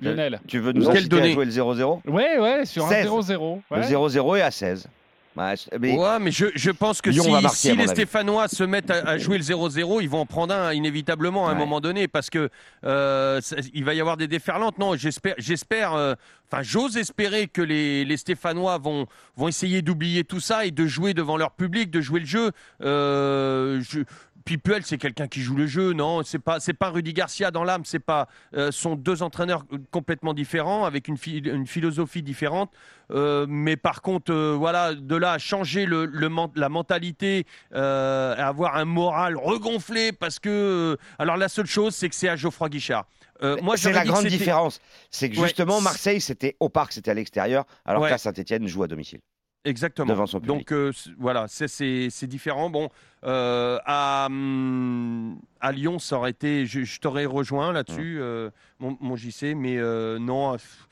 Lionel 0.00 0.40
Tu 0.48 0.58
veux 0.58 0.72
nous 0.72 0.82
Quelles 0.86 0.98
inciter 0.98 1.16
à 1.16 1.18
données? 1.20 1.32
jouer 1.32 1.44
le 1.44 1.50
0-0 1.50 2.00
Ouais, 2.06 2.38
ouais, 2.38 2.64
sur 2.66 2.86
16. 2.88 3.06
un 3.06 3.10
0-0. 3.10 3.60
ouais. 3.70 3.78
Le 3.78 3.82
0-0 3.84 4.36
est 4.36 4.42
à 4.42 4.50
16. 4.50 4.86
Ouais, 5.36 5.54
mais 5.80 5.96
Ouais, 5.96 6.18
mais 6.20 6.30
je, 6.30 6.46
je 6.54 6.70
pense 6.70 7.02
que 7.02 7.10
Lyon 7.10 7.24
si, 7.24 7.30
marquer, 7.30 7.74
les 7.74 7.82
avis. 7.82 7.88
Stéphanois 7.90 8.46
se 8.48 8.62
mettent 8.62 8.90
à, 8.90 9.00
à 9.08 9.18
jouer 9.18 9.36
le 9.38 9.42
0-0, 9.44 10.00
ils 10.02 10.08
vont 10.08 10.20
en 10.20 10.26
prendre 10.26 10.54
un 10.54 10.72
inévitablement 10.72 11.46
à 11.48 11.50
un 11.50 11.54
Ouais. 11.54 11.58
moment 11.58 11.80
donné 11.80 12.06
parce 12.08 12.30
que 12.30 12.50
euh, 12.84 13.40
ça- 13.40 13.56
il 13.72 13.84
va 13.84 13.94
y 13.94 14.00
avoir 14.00 14.16
des 14.16 14.28
déferlantes. 14.28 14.78
Non, 14.78 14.94
j'espère, 14.96 15.34
j'espère, 15.38 15.94
euh, 15.94 16.14
enfin, 16.52 16.62
j'ose 16.62 16.96
espérer 16.96 17.48
que 17.48 17.62
les, 17.62 18.04
les 18.04 18.16
Stéphanois 18.16 18.78
vont, 18.78 19.06
vont 19.36 19.48
essayer 19.48 19.82
d'oublier 19.82 20.22
tout 20.24 20.40
ça 20.40 20.66
et 20.66 20.70
de 20.70 20.86
jouer 20.86 21.14
devant 21.14 21.36
leur 21.36 21.50
public, 21.50 21.90
de 21.90 22.00
jouer 22.00 22.20
le 22.20 22.26
jeu. 22.26 22.50
Euh, 22.82 23.80
je- 23.82 24.00
puis 24.44 24.58
Puel, 24.58 24.84
c'est 24.84 24.98
quelqu'un 24.98 25.26
qui 25.28 25.40
joue 25.40 25.56
le 25.56 25.66
jeu, 25.66 25.92
non? 25.92 26.22
C'est 26.22 26.38
pas, 26.38 26.60
c'est 26.60 26.74
pas 26.74 26.90
Rudy 26.90 27.12
Garcia 27.12 27.50
dans 27.50 27.64
l'âme, 27.64 27.84
c'est 27.84 27.98
pas, 27.98 28.28
euh, 28.54 28.70
sont 28.70 28.94
deux 28.96 29.22
entraîneurs 29.22 29.64
complètement 29.90 30.34
différents 30.34 30.84
avec 30.84 31.08
une, 31.08 31.16
une 31.26 31.66
philosophie 31.66 32.22
différente. 32.22 32.70
Euh, 33.10 33.46
mais 33.48 33.76
par 33.76 34.02
contre, 34.02 34.32
euh, 34.32 34.54
voilà, 34.58 34.94
de 34.94 35.16
là 35.16 35.32
à 35.32 35.38
changer 35.38 35.86
le, 35.86 36.06
le 36.06 36.30
la 36.56 36.68
mentalité, 36.68 37.46
à 37.72 38.32
avoir 38.46 38.76
un 38.76 38.84
moral 38.84 39.36
regonflé, 39.36 40.12
parce 40.12 40.38
que, 40.38 40.96
alors 41.18 41.36
la 41.36 41.48
seule 41.48 41.66
chose, 41.66 41.94
c'est 41.94 42.08
que 42.08 42.14
c'est 42.14 42.28
à 42.28 42.36
Geoffroy 42.36 42.68
Guichard. 42.68 43.06
Euh, 43.42 43.56
moi, 43.62 43.76
c'est 43.76 43.92
la 43.92 44.02
que 44.02 44.08
grande 44.08 44.26
différence. 44.26 44.80
C'est 45.10 45.28
que 45.28 45.38
Ouais. 45.38 45.48
justement, 45.48 45.80
Marseille, 45.80 46.20
c'était 46.20 46.56
au 46.60 46.68
parc, 46.68 46.92
c'était 46.92 47.10
à 47.10 47.14
l'extérieur, 47.14 47.64
alors 47.84 48.02
Ouais. 48.02 48.08
qu'à 48.10 48.18
Saint-Etienne 48.18 48.66
joue 48.66 48.82
à 48.84 48.88
domicile. 48.88 49.20
Exactement. 49.64 50.12
devant 50.12 50.26
son 50.26 50.40
public. 50.40 50.56
Donc 50.58 50.72
euh, 50.72 50.92
voilà, 51.18 51.46
c'est- 51.48 51.68
différent. 52.26 52.68
Bon, 52.70 52.90
euh, 53.24 53.78
à, 53.86 54.26
hum, 54.26 55.38
à 55.60 55.72
Lyon, 55.72 55.98
ça 55.98 56.16
aurait 56.16 56.30
été. 56.30 56.66
Je, 56.66 56.82
je 56.84 57.00
t'aurais 57.00 57.24
rejoint 57.24 57.72
là-dessus, 57.72 58.18
euh, 58.20 58.50
mon, 58.78 58.96
mon 59.00 59.16
JC, 59.16 59.54
mais 59.54 59.76
non. 60.18 60.52
pff, 60.52 60.88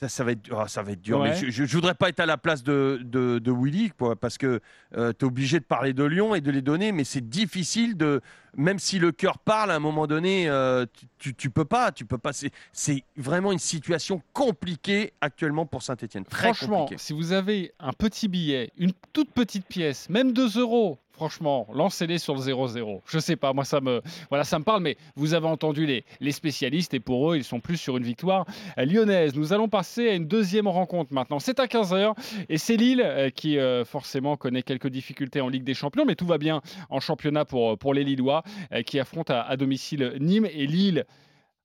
Ça, 0.00 0.08
ça 0.08 0.24
va 0.24 0.32
être, 0.32 0.52
ah, 0.52 0.66
ça 0.66 0.82
va 0.82 0.90
être 0.90 1.00
dur. 1.00 1.20
Ouais. 1.20 1.30
Mais 1.40 1.50
je, 1.50 1.64
je 1.64 1.76
voudrais 1.76 1.94
pas 1.94 2.08
être 2.08 2.18
à 2.18 2.26
la 2.26 2.36
place 2.36 2.64
de, 2.64 3.00
de, 3.04 3.38
de 3.38 3.52
Willy, 3.52 3.92
quoi, 3.96 4.16
parce 4.16 4.38
que 4.38 4.60
tu 4.92 4.98
es 5.00 5.24
obligé 5.24 5.60
de 5.60 5.64
parler 5.64 5.92
de 5.92 6.02
Lyon 6.02 6.34
et 6.34 6.40
de 6.40 6.50
les 6.50 6.62
donner, 6.62 6.90
mais 6.90 7.04
c'est 7.04 7.28
difficile 7.28 7.96
de, 7.96 8.20
même 8.56 8.78
si 8.78 8.98
le 8.98 9.12
cœur 9.12 9.38
parle, 9.38 9.70
à 9.70 9.76
un 9.76 9.80
moment 9.80 10.06
donné, 10.06 10.48
euh, 10.48 10.84
tu, 10.92 11.06
tu, 11.18 11.34
tu 11.34 11.50
peux 11.50 11.64
pas, 11.64 11.92
tu 11.92 12.04
peux 12.04 12.18
pas. 12.18 12.32
C'est 12.32 12.50
c'est 12.72 13.04
vraiment 13.16 13.52
une 13.52 13.58
situation 13.58 14.20
compliquée 14.32 15.12
actuellement 15.20 15.66
pour 15.66 15.82
Saint-Etienne. 15.82 16.24
Franchement, 16.28 16.88
si 16.96 17.12
vous 17.12 17.32
avez 17.32 17.72
un 17.78 17.92
petit 17.92 18.28
billet, 18.28 18.70
une 18.76 18.92
toute 19.12 19.30
petite 19.32 19.66
pièce, 19.66 20.08
même 20.08 20.32
2 20.32 20.58
euros, 20.58 20.98
franchement, 21.14 21.66
lancez-les 21.72 22.18
sur 22.18 22.34
le 22.34 22.40
0-0. 22.40 23.00
Je 23.06 23.18
sais 23.18 23.36
pas, 23.36 23.52
moi 23.52 23.64
ça 23.64 23.80
me, 23.80 24.02
voilà, 24.28 24.44
ça 24.44 24.58
me 24.58 24.64
parle, 24.64 24.82
mais 24.82 24.96
vous 25.16 25.34
avez 25.34 25.46
entendu 25.46 25.86
les, 25.86 26.04
les 26.20 26.32
spécialistes 26.32 26.92
et 26.94 27.00
pour 27.00 27.32
eux, 27.32 27.36
ils 27.36 27.44
sont 27.44 27.60
plus 27.60 27.76
sur 27.76 27.96
une 27.96 28.02
victoire 28.02 28.44
euh, 28.78 28.84
lyonnaise. 28.84 29.34
Nous 29.34 29.52
allons 29.52 29.68
passer 29.68 30.10
à 30.10 30.14
une 30.14 30.26
deuxième 30.26 30.68
rencontre 30.68 31.12
maintenant. 31.12 31.38
C'est 31.38 31.60
à 31.60 31.66
15h 31.66 32.14
et 32.48 32.58
c'est 32.58 32.76
Lille 32.76 33.02
euh, 33.04 33.30
qui 33.30 33.58
euh, 33.58 33.84
forcément 33.84 34.36
connaît 34.36 34.62
quelques 34.62 34.88
difficultés 34.88 35.40
en 35.40 35.48
Ligue 35.48 35.64
des 35.64 35.74
Champions, 35.74 36.04
mais 36.04 36.16
tout 36.16 36.26
va 36.26 36.38
bien 36.38 36.60
en 36.90 37.00
championnat 37.00 37.44
pour, 37.44 37.78
pour 37.78 37.94
les 37.94 38.04
Lillois 38.04 38.42
qui 38.86 38.98
affrontent 38.98 39.34
à 39.34 39.56
domicile 39.56 40.14
Nîmes 40.20 40.46
et 40.46 40.66
Lille 40.66 41.04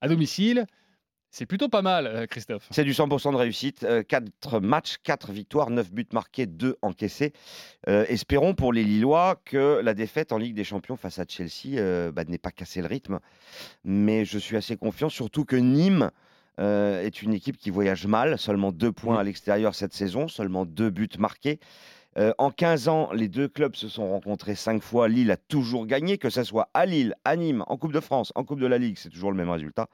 à 0.02 0.08
domicile. 0.08 0.66
C'est 1.32 1.46
plutôt 1.46 1.70
pas 1.70 1.82
mal, 1.82 2.08
euh, 2.08 2.26
Christophe. 2.26 2.68
C'est 2.72 2.84
du 2.84 2.92
100% 2.92 3.32
de 3.32 3.38
réussite. 3.38 3.86
4 4.08 4.60
matchs, 4.60 4.98
4 5.04 5.32
victoires, 5.32 5.70
9 5.70 5.92
buts 5.92 6.08
marqués, 6.12 6.46
2 6.46 6.78
encaissés. 6.82 7.34
Euh, 7.88 8.06
espérons 8.10 8.56
pour 8.56 8.74
les 8.74 8.84
Lillois 8.84 9.40
que 9.46 9.80
la 9.84 9.94
défaite 9.94 10.32
en 10.32 10.38
Ligue 10.38 10.56
des 10.56 10.64
Champions 10.64 10.98
face 10.98 11.20
à 11.20 11.26
Chelsea 11.28 11.78
euh, 11.78 12.12
bah, 12.12 12.24
n'ait 12.26 12.38
pas 12.38 12.52
cassé 12.52 12.82
le 12.82 12.88
rythme. 12.88 13.20
Mais 13.84 14.26
je 14.26 14.38
suis 14.38 14.58
assez 14.58 14.76
confiant, 14.76 15.10
surtout 15.10 15.46
que 15.46 15.56
Nîmes 15.56 16.12
euh, 16.60 17.04
est 17.04 17.22
une 17.22 17.34
équipe 17.34 17.58
qui 17.58 17.70
voyage 17.70 18.08
mal. 18.08 18.38
Seulement 18.38 18.72
2 18.72 18.92
points 18.92 19.20
à 19.20 19.24
l'extérieur 19.24 19.76
cette 19.76 19.94
saison, 19.94 20.28
seulement 20.28 20.66
2 20.66 20.90
buts 20.90 21.10
marqués. 21.18 21.60
Euh, 22.18 22.34
en 22.38 22.52
15 22.52 22.88
ans, 22.88 23.12
les 23.14 23.30
deux 23.30 23.48
clubs 23.48 23.76
se 23.76 23.88
sont 23.88 24.10
rencontrés 24.10 24.56
5 24.56 24.82
fois. 24.82 25.08
Lille 25.08 25.32
a 25.32 25.38
toujours 25.38 25.86
gagné, 25.86 26.18
que 26.18 26.30
ce 26.30 26.44
soit 26.44 26.70
à 26.74 26.86
Lille, 26.86 27.16
à 27.24 27.36
Nîmes, 27.36 27.64
en 27.68 27.78
Coupe 27.78 27.94
de 27.94 28.00
France, 28.00 28.34
en 28.36 28.44
Coupe 28.44 28.60
de 28.60 28.68
la 28.68 28.78
Ligue, 28.78 28.98
c'est 28.98 29.10
toujours 29.10 29.32
le 29.32 29.38
même 29.38 29.50
résultat. 29.50 29.88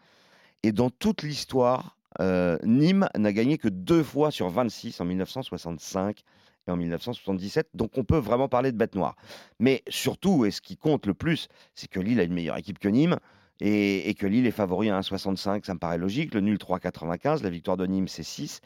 Et 0.66 0.72
dans 0.72 0.90
toute 0.90 1.22
l'histoire, 1.22 1.96
euh, 2.20 2.58
Nîmes 2.64 3.08
n'a 3.16 3.32
gagné 3.32 3.60
que 3.60 3.68
deux 3.68 4.02
fois 4.02 4.32
sur 4.32 4.50
26 4.50 5.00
en 5.00 5.06
1965 5.06 6.24
et 6.68 6.72
en 6.72 6.76
1977. 6.76 7.70
Donc 7.76 8.00
on 8.00 8.04
peut 8.04 8.18
vraiment 8.18 8.50
parler 8.50 8.72
de 8.72 8.78
bête 8.78 8.96
noire. 8.96 9.16
Mais 9.60 9.84
surtout, 9.90 10.44
et 10.44 10.50
ce 10.50 10.62
qui 10.62 10.76
compte 10.76 11.06
le 11.06 11.14
plus, 11.14 11.50
c'est 11.76 11.88
que 11.88 12.00
Lille 12.00 12.20
a 12.20 12.24
une 12.24 12.34
meilleure 12.34 12.58
équipe 12.58 12.80
que 12.80 12.88
Nîmes. 12.88 13.18
Et, 13.62 14.16
que 14.16 14.26
Lille 14.26 14.48
est 14.48 14.52
favori 14.52 14.90
à 14.90 15.00
1,65, 15.00 15.66
ça 15.66 15.76
me 15.76 15.80
paraît 15.80 16.00
logique. 16.00 16.34
Le 16.34 16.42
nul 16.42 16.58
3,95, 16.58 17.44
la 17.44 17.52
victoire 17.52 17.78
de 17.78 17.86
Nîmes 17.86 18.08
c'est 18.08 18.24
6. 18.24 18.62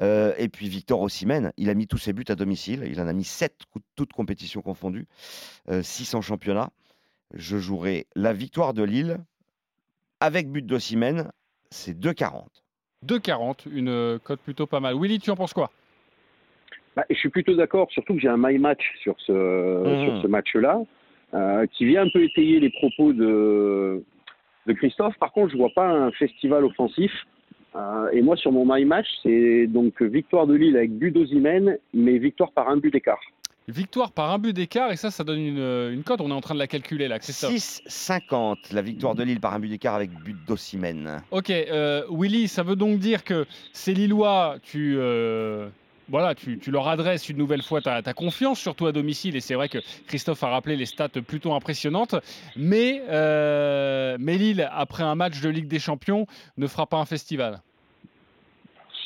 Euh, 0.00 0.34
et 0.38 0.48
puis 0.48 0.68
Victor 0.68 1.00
Osimhen, 1.00 1.52
il 1.56 1.70
a 1.70 1.74
mis 1.74 1.88
tous 1.88 1.98
ses 1.98 2.12
buts 2.12 2.24
à 2.28 2.36
domicile. 2.36 2.86
Il 2.88 3.00
en 3.00 3.08
a 3.08 3.12
mis 3.12 3.24
7, 3.24 3.62
toutes 3.96 4.12
compétitions 4.12 4.62
confondues, 4.62 5.08
6 5.68 6.14
en 6.14 6.22
championnat. 6.22 6.70
Je 7.34 7.58
jouerai 7.58 8.06
la 8.14 8.32
victoire 8.32 8.74
de 8.74 8.84
Lille 8.84 9.18
avec 10.22 10.48
but 10.48 10.64
d'Osimhen, 10.64 11.32
c'est 11.70 11.98
2,40. 11.98 12.44
2,40, 13.04 13.68
une 13.72 13.88
euh, 13.88 14.18
cote 14.22 14.40
plutôt 14.40 14.66
pas 14.66 14.78
mal. 14.78 14.94
Willy, 14.96 15.18
tu 15.18 15.30
en 15.30 15.36
penses 15.36 15.52
quoi? 15.52 15.70
Bah, 16.94 17.04
je 17.10 17.16
suis 17.16 17.28
plutôt 17.28 17.54
d'accord, 17.54 17.90
surtout 17.90 18.14
que 18.14 18.20
j'ai 18.20 18.28
un 18.28 18.36
my 18.38 18.56
match 18.58 18.84
sur 19.02 19.16
ce, 19.18 19.32
sur 20.04 20.22
ce 20.22 20.26
match-là, 20.28 20.80
euh, 21.34 21.66
qui 21.72 21.86
vient 21.86 22.02
un 22.02 22.10
peu 22.12 22.22
étayer 22.22 22.60
les 22.60 22.70
propos 22.70 23.12
de, 23.12 24.04
de 24.66 24.72
Christophe. 24.74 25.18
Par 25.18 25.32
contre, 25.32 25.50
je 25.50 25.56
vois 25.56 25.72
pas 25.74 25.88
un 25.88 26.12
festival 26.12 26.64
offensif. 26.64 27.10
Euh, 27.74 28.10
et 28.12 28.22
moi, 28.22 28.36
sur 28.36 28.52
mon 28.52 28.64
my 28.64 28.84
match, 28.84 29.08
c'est 29.24 29.66
donc 29.66 30.00
victoire 30.02 30.46
de 30.46 30.54
Lille 30.54 30.76
avec 30.76 30.92
but 30.92 31.10
d'Ozimène, 31.10 31.78
mais 31.92 32.18
victoire 32.18 32.52
par 32.52 32.68
un 32.68 32.76
but 32.76 32.92
d'écart. 32.92 33.20
Victoire 33.72 34.12
par 34.12 34.30
un 34.30 34.38
but 34.38 34.52
d'écart 34.52 34.92
et 34.92 34.96
ça, 34.96 35.10
ça 35.10 35.24
donne 35.24 35.40
une, 35.40 35.92
une 35.92 36.02
cote. 36.04 36.20
On 36.20 36.30
est 36.30 36.34
en 36.34 36.40
train 36.40 36.54
de 36.54 36.58
la 36.58 36.66
calculer 36.66 37.08
là, 37.08 37.18
Christophe. 37.18 37.52
6,50 37.52 38.72
la 38.72 38.82
victoire 38.82 39.14
de 39.14 39.22
Lille 39.22 39.40
par 39.40 39.54
un 39.54 39.58
but 39.58 39.68
d'écart 39.68 39.94
avec 39.94 40.10
but 40.10 40.36
d'Ossimène. 40.46 41.22
Ok, 41.30 41.50
euh, 41.50 42.04
Willy, 42.10 42.48
ça 42.48 42.62
veut 42.62 42.76
donc 42.76 42.98
dire 42.98 43.24
que 43.24 43.46
ces 43.72 43.94
Lillois, 43.94 44.56
tu, 44.62 44.96
euh, 44.98 45.68
voilà, 46.08 46.34
tu, 46.34 46.58
tu 46.58 46.70
leur 46.70 46.88
adresses 46.88 47.28
une 47.28 47.36
nouvelle 47.36 47.62
fois 47.62 47.80
ta, 47.80 48.02
ta 48.02 48.14
confiance, 48.14 48.58
surtout 48.58 48.86
à 48.86 48.92
domicile. 48.92 49.36
Et 49.36 49.40
c'est 49.40 49.54
vrai 49.54 49.68
que 49.68 49.78
Christophe 50.06 50.42
a 50.42 50.48
rappelé 50.48 50.76
les 50.76 50.86
stats 50.86 51.08
plutôt 51.08 51.54
impressionnantes. 51.54 52.14
Mais, 52.56 53.02
euh, 53.08 54.16
mais 54.20 54.36
Lille, 54.36 54.68
après 54.72 55.02
un 55.02 55.14
match 55.14 55.40
de 55.40 55.48
Ligue 55.48 55.68
des 55.68 55.78
Champions, 55.78 56.26
ne 56.56 56.66
fera 56.66 56.86
pas 56.86 56.98
un 56.98 57.06
festival. 57.06 57.60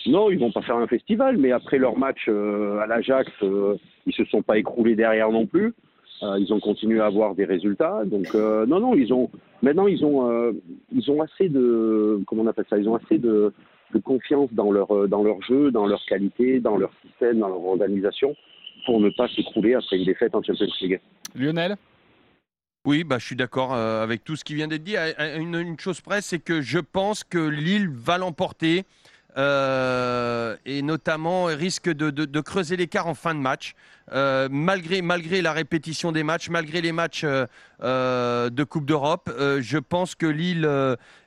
Non, 0.06 0.30
ils 0.30 0.38
vont 0.38 0.52
pas 0.52 0.62
faire 0.62 0.76
un 0.76 0.86
festival, 0.86 1.36
mais 1.36 1.52
après 1.52 1.78
leur 1.78 1.98
match 1.98 2.26
euh, 2.28 2.78
à 2.80 2.86
l'Ajax, 2.86 3.30
euh, 3.42 3.76
ils 4.06 4.14
se 4.14 4.24
sont 4.26 4.42
pas 4.42 4.58
écroulés 4.58 4.94
derrière 4.94 5.30
non 5.30 5.46
plus. 5.46 5.74
Euh, 6.22 6.38
ils 6.38 6.52
ont 6.52 6.60
continué 6.60 7.00
à 7.00 7.06
avoir 7.06 7.34
des 7.34 7.44
résultats. 7.44 8.02
Donc 8.06 8.28
euh, 8.34 8.64
non, 8.66 8.80
non, 8.80 8.94
ils 8.94 9.12
ont 9.12 9.30
maintenant 9.62 9.86
ils 9.86 10.04
ont 10.04 10.30
euh, 10.30 10.52
ils 10.92 11.10
ont 11.10 11.20
assez 11.22 11.48
de 11.48 12.20
comment 12.26 12.42
on 12.42 12.46
appelle 12.46 12.64
ça 12.70 12.78
Ils 12.78 12.88
ont 12.88 12.94
assez 12.94 13.18
de, 13.18 13.52
de 13.92 13.98
confiance 13.98 14.48
dans 14.52 14.70
leur 14.70 15.08
dans 15.08 15.22
leur 15.22 15.42
jeu, 15.42 15.70
dans 15.70 15.86
leur 15.86 16.04
qualité, 16.06 16.60
dans 16.60 16.76
leur 16.76 16.92
système, 17.02 17.40
dans 17.40 17.48
leur 17.48 17.64
organisation 17.64 18.34
pour 18.86 19.00
ne 19.00 19.10
pas 19.10 19.28
s'écrouler 19.28 19.74
après 19.74 19.98
une 19.98 20.04
défaite 20.04 20.34
en 20.34 20.42
Champions 20.42 20.66
League. 20.80 21.00
Lionel? 21.34 21.76
Oui, 22.86 23.02
bah, 23.02 23.18
je 23.18 23.26
suis 23.26 23.36
d'accord 23.36 23.74
euh, 23.74 24.02
avec 24.02 24.22
tout 24.22 24.36
ce 24.36 24.44
qui 24.44 24.54
vient 24.54 24.68
d'être 24.68 24.84
dit. 24.84 24.96
À 24.96 25.36
Une, 25.36 25.56
une 25.56 25.78
chose 25.78 26.00
près, 26.00 26.20
c'est 26.22 26.38
que 26.38 26.62
je 26.62 26.78
pense 26.78 27.24
que 27.24 27.38
Lille 27.38 27.90
va 27.92 28.16
l'emporter 28.16 28.84
euh, 29.36 30.56
et 30.66 30.82
notamment 30.82 31.44
risque 31.46 31.88
de, 31.88 32.10
de- 32.10 32.24
de 32.24 32.40
creuser 32.40 32.76
l'écart 32.76 33.06
en 33.06 33.14
fin 33.14 33.34
de 33.34 33.40
match. 33.40 33.74
Euh, 34.12 34.48
malgré, 34.50 35.02
malgré 35.02 35.42
la 35.42 35.52
répétition 35.52 36.12
des 36.12 36.22
matchs, 36.22 36.48
malgré 36.48 36.80
les 36.80 36.92
matchs 36.92 37.24
euh, 37.24 38.50
de 38.50 38.64
Coupe 38.64 38.86
d'Europe, 38.86 39.28
je 39.60 39.78
pense 39.78 40.14
que 40.14 40.26
Lille 40.26 40.68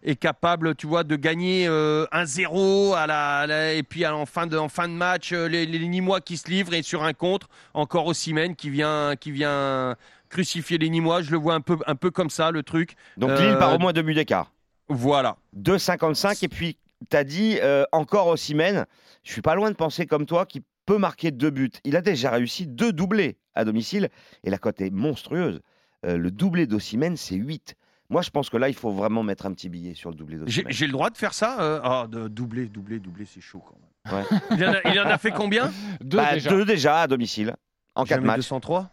est 0.04 0.16
capable, 0.16 0.76
tu 0.76 0.88
vois, 0.88 1.04
de 1.04 1.16
gagner 1.18 1.68
euh, 1.68 2.06
1-0 2.14 2.96
à 2.96 3.06
la, 3.06 3.38
à 3.40 3.48
la- 3.48 3.74
et 3.74 3.84
puis 3.84 4.06
en 4.08 4.26
fin 4.26 4.48
de, 4.48 4.58
en 4.58 4.70
fin 4.70 4.88
de 4.88 4.94
match, 4.94 5.34
les, 5.34 5.66
les 5.66 5.88
Nîmois 5.88 6.22
qui 6.22 6.38
se 6.38 6.50
livrent 6.50 6.74
et 6.74 6.82
sur 6.84 7.04
un 7.04 7.14
contre, 7.14 7.50
encore 7.74 8.08
Osimhen 8.08 8.56
qui 8.56 8.70
vient, 8.70 9.16
qui 9.20 9.32
vient 9.32 9.96
crucifier 10.30 10.78
les 10.78 10.90
Nîmois. 10.90 11.22
Je 11.22 11.32
le 11.32 11.38
vois 11.38 11.56
un 11.56 11.62
peu, 11.62 11.78
un 11.86 11.96
peu 11.96 12.12
comme 12.12 12.30
ça, 12.30 12.52
le 12.52 12.64
truc. 12.64 12.96
Donc 13.18 13.32
Lille 13.40 13.58
par 13.60 13.74
au 13.76 13.80
moins 13.80 13.92
deux 13.94 14.04
buts 14.04 14.14
d'écart. 14.14 14.52
Voilà. 14.88 15.36
2,55 15.58 16.46
et 16.46 16.48
puis 16.48 16.78
tu 17.10 17.16
as 17.18 17.24
dit 17.24 17.58
euh, 17.62 17.84
encore 17.92 18.28
Ossimène. 18.28 18.86
Je 19.24 19.32
suis 19.32 19.42
pas 19.42 19.56
loin 19.56 19.70
de 19.72 19.76
penser 19.76 20.06
comme 20.06 20.26
toi 20.26 20.46
qu'il 20.46 20.62
peut 20.86 20.98
marquer 20.98 21.32
deux 21.32 21.50
buts. 21.50 21.72
Il 21.84 21.96
a 21.96 22.02
déjà 22.02 22.32
réussi 22.32 22.66
deux 22.68 22.92
doublés 22.94 23.38
à 23.56 23.64
domicile 23.66 24.10
et 24.44 24.50
la 24.50 24.58
cote 24.58 24.82
est 24.82 24.90
monstrueuse. 24.90 25.62
Euh, 26.06 26.18
le 26.18 26.32
doublé 26.32 26.66
d'Ossimène, 26.68 27.18
c'est 27.18 27.36
8. 27.36 27.76
Moi, 28.10 28.22
je 28.24 28.30
pense 28.32 28.50
que 28.50 28.58
là, 28.58 28.70
il 28.70 28.74
faut 28.76 28.92
vraiment 28.92 29.22
mettre 29.22 29.46
un 29.46 29.54
petit 29.54 29.70
billet 29.70 29.94
sur 29.94 30.10
le 30.10 30.16
doublé 30.16 30.38
d'Ossimène. 30.38 30.72
j'ai 30.72 30.86
le 30.88 30.92
droit 30.94 31.10
de 31.10 31.18
faire 31.18 31.34
ça 31.34 31.62
euh, 31.62 31.80
Ah, 31.84 32.08
de 32.10 32.28
doubler, 32.28 32.66
doubler, 32.68 33.00
doubler, 33.00 33.26
c'est 33.26 33.42
chaud 33.42 33.62
quand 33.66 33.76
même. 33.76 33.86
Ouais. 34.12 34.26
Il, 34.58 34.66
en 34.66 34.74
a, 34.74 34.92
il 34.94 35.00
en 35.00 35.06
a 35.06 35.18
fait 35.20 35.30
combien? 35.32 35.72
Deux 36.02 36.18
Bah, 36.18 36.34
déjà. 36.34 36.50
deux 36.50 36.66
déjà 36.66 37.02
à 37.02 37.08
domicile 37.08 37.56
en 37.96 38.04
quatre 38.06 38.16
Jamais 38.18 38.28
matchs. 38.28 38.38
203 38.38 38.90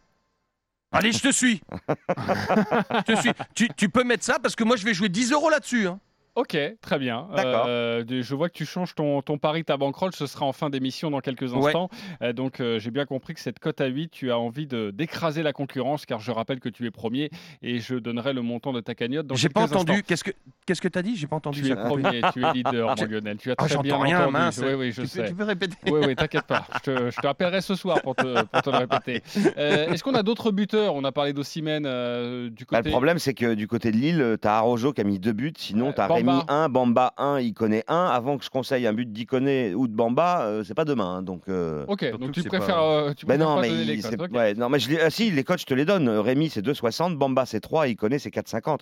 Allez, 0.93 1.13
je 1.13 1.21
te 1.21 1.33
suis. 1.33 1.61
je 2.19 3.03
te 3.15 3.21
suis. 3.21 3.31
Tu, 3.55 3.69
tu 3.77 3.89
peux 3.89 4.05
mettre 4.05 4.25
ça 4.25 4.39
parce 4.39 4.55
que 4.57 4.65
moi 4.65 4.77
je 4.77 4.85
vais 4.85 4.95
jouer 4.95 5.09
10 5.09 5.33
euros 5.33 5.49
là-dessus. 5.51 5.87
hein. 5.89 5.99
Ok, 6.37 6.57
très 6.83 6.99
bien. 6.99 7.27
D'accord. 7.35 7.65
Euh, 7.67 8.05
je 8.09 8.35
vois 8.35 8.49
que 8.51 8.55
tu 8.55 8.67
changes 8.67 8.95
ton, 8.95 9.23
ton 9.23 9.39
pari, 9.39 9.65
ta 9.65 9.77
bankroll. 9.79 10.13
Ce 10.15 10.27
sera 10.27 10.45
en 10.45 10.53
fin 10.53 10.69
d'émission 10.69 11.11
dans 11.11 11.21
quelques 11.21 11.51
Ouais. 11.53 11.67
instants. 11.69 11.89
Euh, 12.23 12.35
donc, 12.35 12.61
euh, 12.61 12.79
j'ai 12.79 12.91
bien 12.91 13.07
compris 13.07 13.33
que 13.33 13.41
cette 13.41 13.59
cote 13.59 13.81
à 13.81 13.87
8, 13.87 14.11
tu 14.11 14.31
as 14.31 14.39
envie 14.39 14.67
de- 14.67 14.91
d'écraser 14.91 15.43
la 15.43 15.55
concurrence, 15.55 16.05
car 16.05 16.21
je 16.21 16.31
rappelle 16.31 16.61
que 16.61 16.69
tu 16.69 16.85
es 16.87 16.91
premier 16.91 17.31
et 17.63 17.79
je 17.79 17.95
donnerai 17.95 18.35
le 18.35 18.43
montant 18.43 18.75
de 18.75 18.81
ta 18.81 18.95
cagnotte 18.95 19.27
dans 19.27 19.35
J'ai 19.35 19.49
pas 19.49 19.63
entendu. 19.63 19.93
instants. 19.93 20.05
Qu'est-ce 20.07 20.25
que 20.25 20.31
qu'est-ce 20.67 20.81
que 20.83 20.89
t'as 20.89 21.01
dit? 21.03 21.17
J'ai 21.17 21.27
pas 21.27 21.37
entendu. 21.37 21.63
Tu 21.63 21.67
es 21.71 21.75
ça 21.75 21.81
a 21.87 21.89
coupé. 21.89 22.03
premier, 22.03 22.21
tu 22.35 22.45
es 22.45 22.53
leader, 22.53 22.89
mon 22.91 22.97
J'ai- 22.97 23.07
Lionel. 23.07 23.39
Tu 23.39 23.51
as 23.51 23.55
Ah, 23.57 23.65
très 23.67 23.79
bien 23.79 23.93
j'entends 23.95 24.03
rien, 24.05 24.19
entendu. 24.21 24.33
mince. 24.35 24.61
Oui, 24.63 24.75
oui, 24.75 24.87
je 24.93 24.95
tu, 24.97 25.01
peux, 25.03 25.07
sais. 25.07 25.29
tu 25.29 25.35
peux 25.35 25.45
répéter 25.45 25.77
Oui, 25.87 26.01
oui, 26.07 26.15
t'inquiète 26.17 26.45
pas. 26.47 26.67
Je 26.75 26.81
te, 26.91 27.11
je 27.13 27.17
te 27.19 27.27
rappellerai 27.27 27.63
ce 27.63 27.75
soir 27.75 28.03
pour 28.03 28.15
te, 28.15 28.45
pour 28.45 28.61
te 28.63 28.69
le 28.71 28.77
répéter. 28.77 29.23
Euh, 29.57 29.91
Est-ce 29.91 30.05
qu'on 30.05 30.15
a 30.15 30.23
d'autres 30.23 30.51
buteurs? 30.51 30.95
On 30.95 31.05
a 31.05 31.13
parlé 31.13 31.33
d'Ossimène 31.33 31.85
euh, 31.87 32.51
du 32.51 32.65
Bah, 32.67 32.79
côté. 32.79 32.89
le 32.91 32.93
problème, 32.93 33.19
c'est 33.19 33.33
que 33.33 33.55
du 33.55 33.67
côté 33.67 33.91
de 33.91 33.97
Lille, 33.97 34.37
tu 34.43 34.47
as 34.47 34.57
Arojo 34.59 34.93
qui 34.93 35.01
a 35.01 35.05
mis 35.05 35.19
deux 35.19 35.33
buts. 35.33 35.53
Sinon, 35.57 35.89
Euh, 35.89 35.93
tu 35.93 36.01
as 36.03 36.07
Bamba. 36.27 36.33
Rémi 36.39 36.45
1, 36.65 36.69
Bamba 36.69 37.13
1, 37.17 37.41
Iconé 37.41 37.85
1. 37.89 37.95
Avant 38.07 38.37
que 38.39 38.45
je 38.45 38.51
conseille 38.51 38.87
un 38.87 38.93
but 38.93 39.11
d'Iconé 39.11 39.75
ou 39.75 39.89
de 39.89 39.95
Bamba, 39.95 40.43
euh, 40.43 40.65
c'est 40.65 40.75
pas 40.75 40.85
demain. 40.85 41.17
hein, 41.17 41.23
donc, 41.23 41.43
euh, 41.49 41.85
Ok, 41.89 42.05
donc 42.19 42.33
tu 42.33 42.43
préfères, 42.45 42.77
pas- 42.77 42.83
euh, 42.83 43.15
tu 43.15 43.27
Ben 43.27 43.39
non, 43.41 43.57
pas 43.57 43.63
mais, 43.63 43.69
les 43.71 43.95
il- 43.95 44.33
ouais, 44.37 44.55
non, 44.55 44.69
mais 44.69 44.79
je 44.79 44.91
ah, 45.01 45.11
si, 45.11 45.31
les 45.31 45.45
coachs, 45.45 45.61
je 45.61 45.67
te 45.67 45.75
les 45.75 45.85
donne. 45.85 46.09
Rémi, 46.09 46.51
c'est 46.51 46.63
2,60. 46.63 47.17
Bamba, 47.17 47.47
c'est 47.47 47.61
3. 47.61 47.89
Iconé, 47.89 48.19
c'est 48.19 48.31
4,50. 48.31 48.81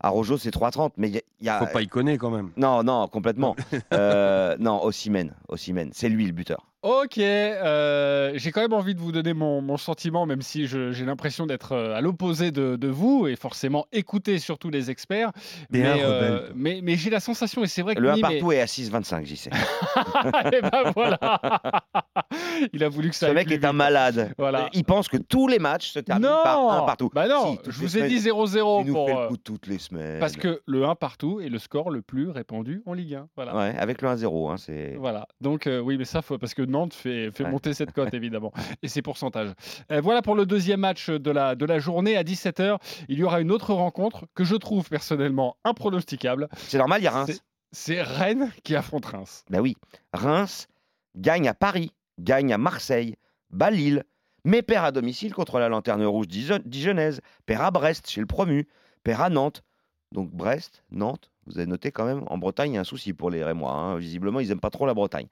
Arojo, 0.00 0.36
c'est 0.38 0.50
3,30. 0.50 0.92
Mais 0.96 1.08
il 1.08 1.14
y 1.14 1.18
a. 1.18 1.22
il 1.40 1.46
y 1.46 1.48
a- 1.48 1.58
Faut 1.60 1.66
pas 1.72 1.84
connaître 1.86 2.20
quand 2.20 2.30
même. 2.30 2.50
Non, 2.56 2.82
non, 2.82 3.06
complètement. 3.08 3.54
Euh, 3.92 4.56
non, 4.58 4.82
Ossimène. 4.84 5.34
Ossimène. 5.48 5.90
C'est 5.92 6.08
lui 6.08 6.26
le 6.26 6.32
buteur. 6.32 6.64
Ok, 6.82 7.18
euh, 7.18 8.30
j'ai 8.36 8.52
quand 8.52 8.60
même 8.60 8.72
envie 8.72 8.94
de 8.94 9.00
vous 9.00 9.10
donner 9.10 9.34
mon, 9.34 9.60
mon 9.60 9.76
sentiment, 9.76 10.26
même 10.26 10.42
si 10.42 10.68
j'ai 10.68 11.04
l'impression 11.04 11.44
d'être 11.44 11.72
euh, 11.72 11.96
à 11.96 12.00
l'opposé 12.00 12.52
de, 12.52 12.76
de 12.76 12.86
vous 12.88 13.26
et 13.26 13.34
forcément 13.34 13.86
écouter 13.90 14.38
surtout 14.38 14.70
les 14.70 14.88
experts. 14.88 15.32
Mais, 15.70 15.82
euh, 15.84 16.50
mais, 16.54 16.78
mais 16.80 16.94
j'ai 16.94 17.10
la 17.10 17.18
sensation, 17.18 17.64
et 17.64 17.66
c'est 17.66 17.82
vrai 17.82 17.96
que 17.96 18.00
Le 18.00 18.10
1 18.10 18.14
Nîmes 18.14 18.24
est- 18.26 18.28
partout 18.38 18.52
est 18.52 18.60
à 18.60 18.66
6,25, 18.66 19.24
j'y 19.24 19.36
sais. 19.36 19.50
Eh 20.52 20.60
ben 20.62 20.92
voilà 20.94 21.18
Il 22.72 22.84
a 22.84 22.88
voulu 22.88 23.10
que 23.10 23.16
ça 23.16 23.28
Ce 23.28 23.32
mec 23.32 23.50
est 23.50 23.64
un 23.64 23.72
malade. 23.72 24.32
Voilà. 24.38 24.68
Il 24.72 24.84
pense 24.84 25.08
que 25.08 25.16
tous 25.16 25.48
les 25.48 25.58
matchs 25.58 25.90
se 25.90 25.98
terminent 25.98 26.28
Non 26.36 26.42
par 26.44 26.70
un 26.82 26.86
partout. 26.86 27.10
Bah 27.12 27.26
non, 27.26 27.54
Si, 27.64 27.70
je 27.70 27.78
vous 27.78 27.96
ai 27.96 28.08
semaines, 28.08 28.08
dit 28.08 28.18
0-0 28.20 28.82
Tu 28.82 28.88
nous 28.88 28.94
pour... 28.94 29.08
fais 29.08 29.14
le 29.22 29.28
coup 29.28 29.36
toutes 29.36 29.66
les 29.66 29.78
semaines. 29.78 30.20
Parce 30.20 30.36
que 30.36 30.60
le 30.66 30.84
1 30.84 30.94
partout 30.94 31.40
est 31.40 31.48
le 31.48 31.58
score 31.58 31.90
le 31.90 32.02
plus 32.02 32.30
répandu 32.30 32.82
en 32.86 32.92
Ligue 32.92 33.14
1. 33.14 33.28
Voilà. 33.36 33.56
Ouais, 33.56 33.74
avec 33.76 34.00
le 34.02 34.08
1-0, 34.08 34.50
hein, 34.52 34.56
c'est. 34.58 34.94
Voilà. 34.98 35.26
Donc 35.40 35.66
euh, 35.66 35.80
oui, 35.80 35.96
mais 35.98 36.04
ça, 36.04 36.22
faut, 36.22 36.38
parce 36.38 36.54
que 36.54 36.62
Nantes 36.68 36.94
fait, 36.94 37.30
fait 37.32 37.44
Ouais. 37.44 37.50
monter 37.50 37.74
cette 37.74 37.92
cote 37.92 38.12
évidemment 38.14 38.52
et 38.82 38.88
ses 38.88 39.02
pourcentages. 39.02 39.50
Euh, 39.90 40.00
voilà 40.00 40.22
pour 40.22 40.34
le 40.34 40.46
deuxième 40.46 40.80
match 40.80 41.10
de 41.10 41.30
la, 41.30 41.54
de 41.54 41.64
la 41.64 41.78
journée 41.78 42.16
à 42.16 42.22
17h. 42.22 42.78
Il 43.08 43.18
y 43.18 43.24
aura 43.24 43.40
une 43.40 43.50
autre 43.50 43.72
rencontre 43.74 44.26
que 44.34 44.44
je 44.44 44.54
trouve 44.56 44.88
personnellement 44.88 45.56
impronosticable. 45.64 46.48
C'est 46.56 46.78
normal, 46.78 47.00
il 47.00 47.04
y 47.04 47.08
a 47.08 47.12
Reims. 47.12 47.40
C'est- 47.72 48.02
Rennes 48.02 48.50
qui 48.64 48.74
affronte 48.76 49.04
Reims. 49.06 49.44
Ben 49.50 49.60
oui, 49.60 49.76
Reims 50.12 50.68
gagne 51.16 51.48
à 51.48 51.54
Paris, 51.54 51.92
gagne 52.18 52.52
à 52.52 52.58
Marseille, 52.58 53.16
bat 53.50 53.70
Lille, 53.70 54.04
mais 54.44 54.62
perd 54.62 54.86
à 54.86 54.92
domicile 54.92 55.34
contre 55.34 55.58
la 55.58 55.68
Lanterne 55.68 56.04
Rouge 56.04 56.28
dijon- 56.28 56.62
dijonnaise, 56.64 57.20
perd 57.44 57.62
à 57.62 57.70
Brest 57.70 58.08
chez 58.08 58.20
le 58.20 58.26
promu, 58.26 58.66
perd 59.04 59.20
à 59.20 59.28
Nantes. 59.28 59.62
Donc 60.12 60.30
Brest, 60.30 60.82
Nantes, 60.90 61.30
vous 61.48 61.58
avez 61.58 61.66
noté 61.66 61.90
quand 61.90 62.04
même, 62.04 62.22
en 62.28 62.38
Bretagne, 62.38 62.72
il 62.72 62.74
y 62.74 62.78
a 62.78 62.80
un 62.82 62.84
souci 62.84 63.12
pour 63.12 63.30
les 63.30 63.42
Rémois. 63.44 63.72
hein. 63.72 63.96
Visiblement, 63.96 64.40
ils 64.40 64.48
n'aiment 64.48 64.60
pas 64.60 64.70
trop 64.70 64.86
la 64.86 64.94
Bretagne. 64.94 65.26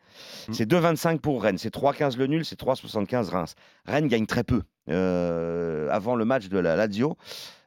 Mm. 0.48 0.52
C'est 0.52 0.70
2,25 0.70 1.18
pour 1.20 1.42
Rennes, 1.42 1.58
c'est 1.58 1.74
3,15 1.74 2.16
le 2.16 2.26
nul, 2.26 2.44
c'est 2.44 2.58
3,75 2.60 3.28
Reims. 3.30 3.54
Rennes 3.84 4.08
gagne 4.08 4.26
très 4.26 4.44
peu. 4.44 4.62
Euh, 4.88 5.88
avant 5.90 6.14
le 6.16 6.24
match 6.24 6.48
de 6.48 6.58
la 6.58 6.76
Lazio, 6.76 7.16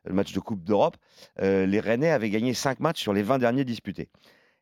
le 0.05 0.13
match 0.13 0.33
de 0.33 0.39
Coupe 0.39 0.63
d'Europe, 0.63 0.97
euh, 1.41 1.65
les 1.65 1.79
Rennais 1.79 2.09
avaient 2.11 2.29
gagné 2.29 2.53
5 2.53 2.79
matchs 2.79 3.01
sur 3.01 3.13
les 3.13 3.23
20 3.23 3.37
derniers 3.39 3.65
disputés. 3.65 4.09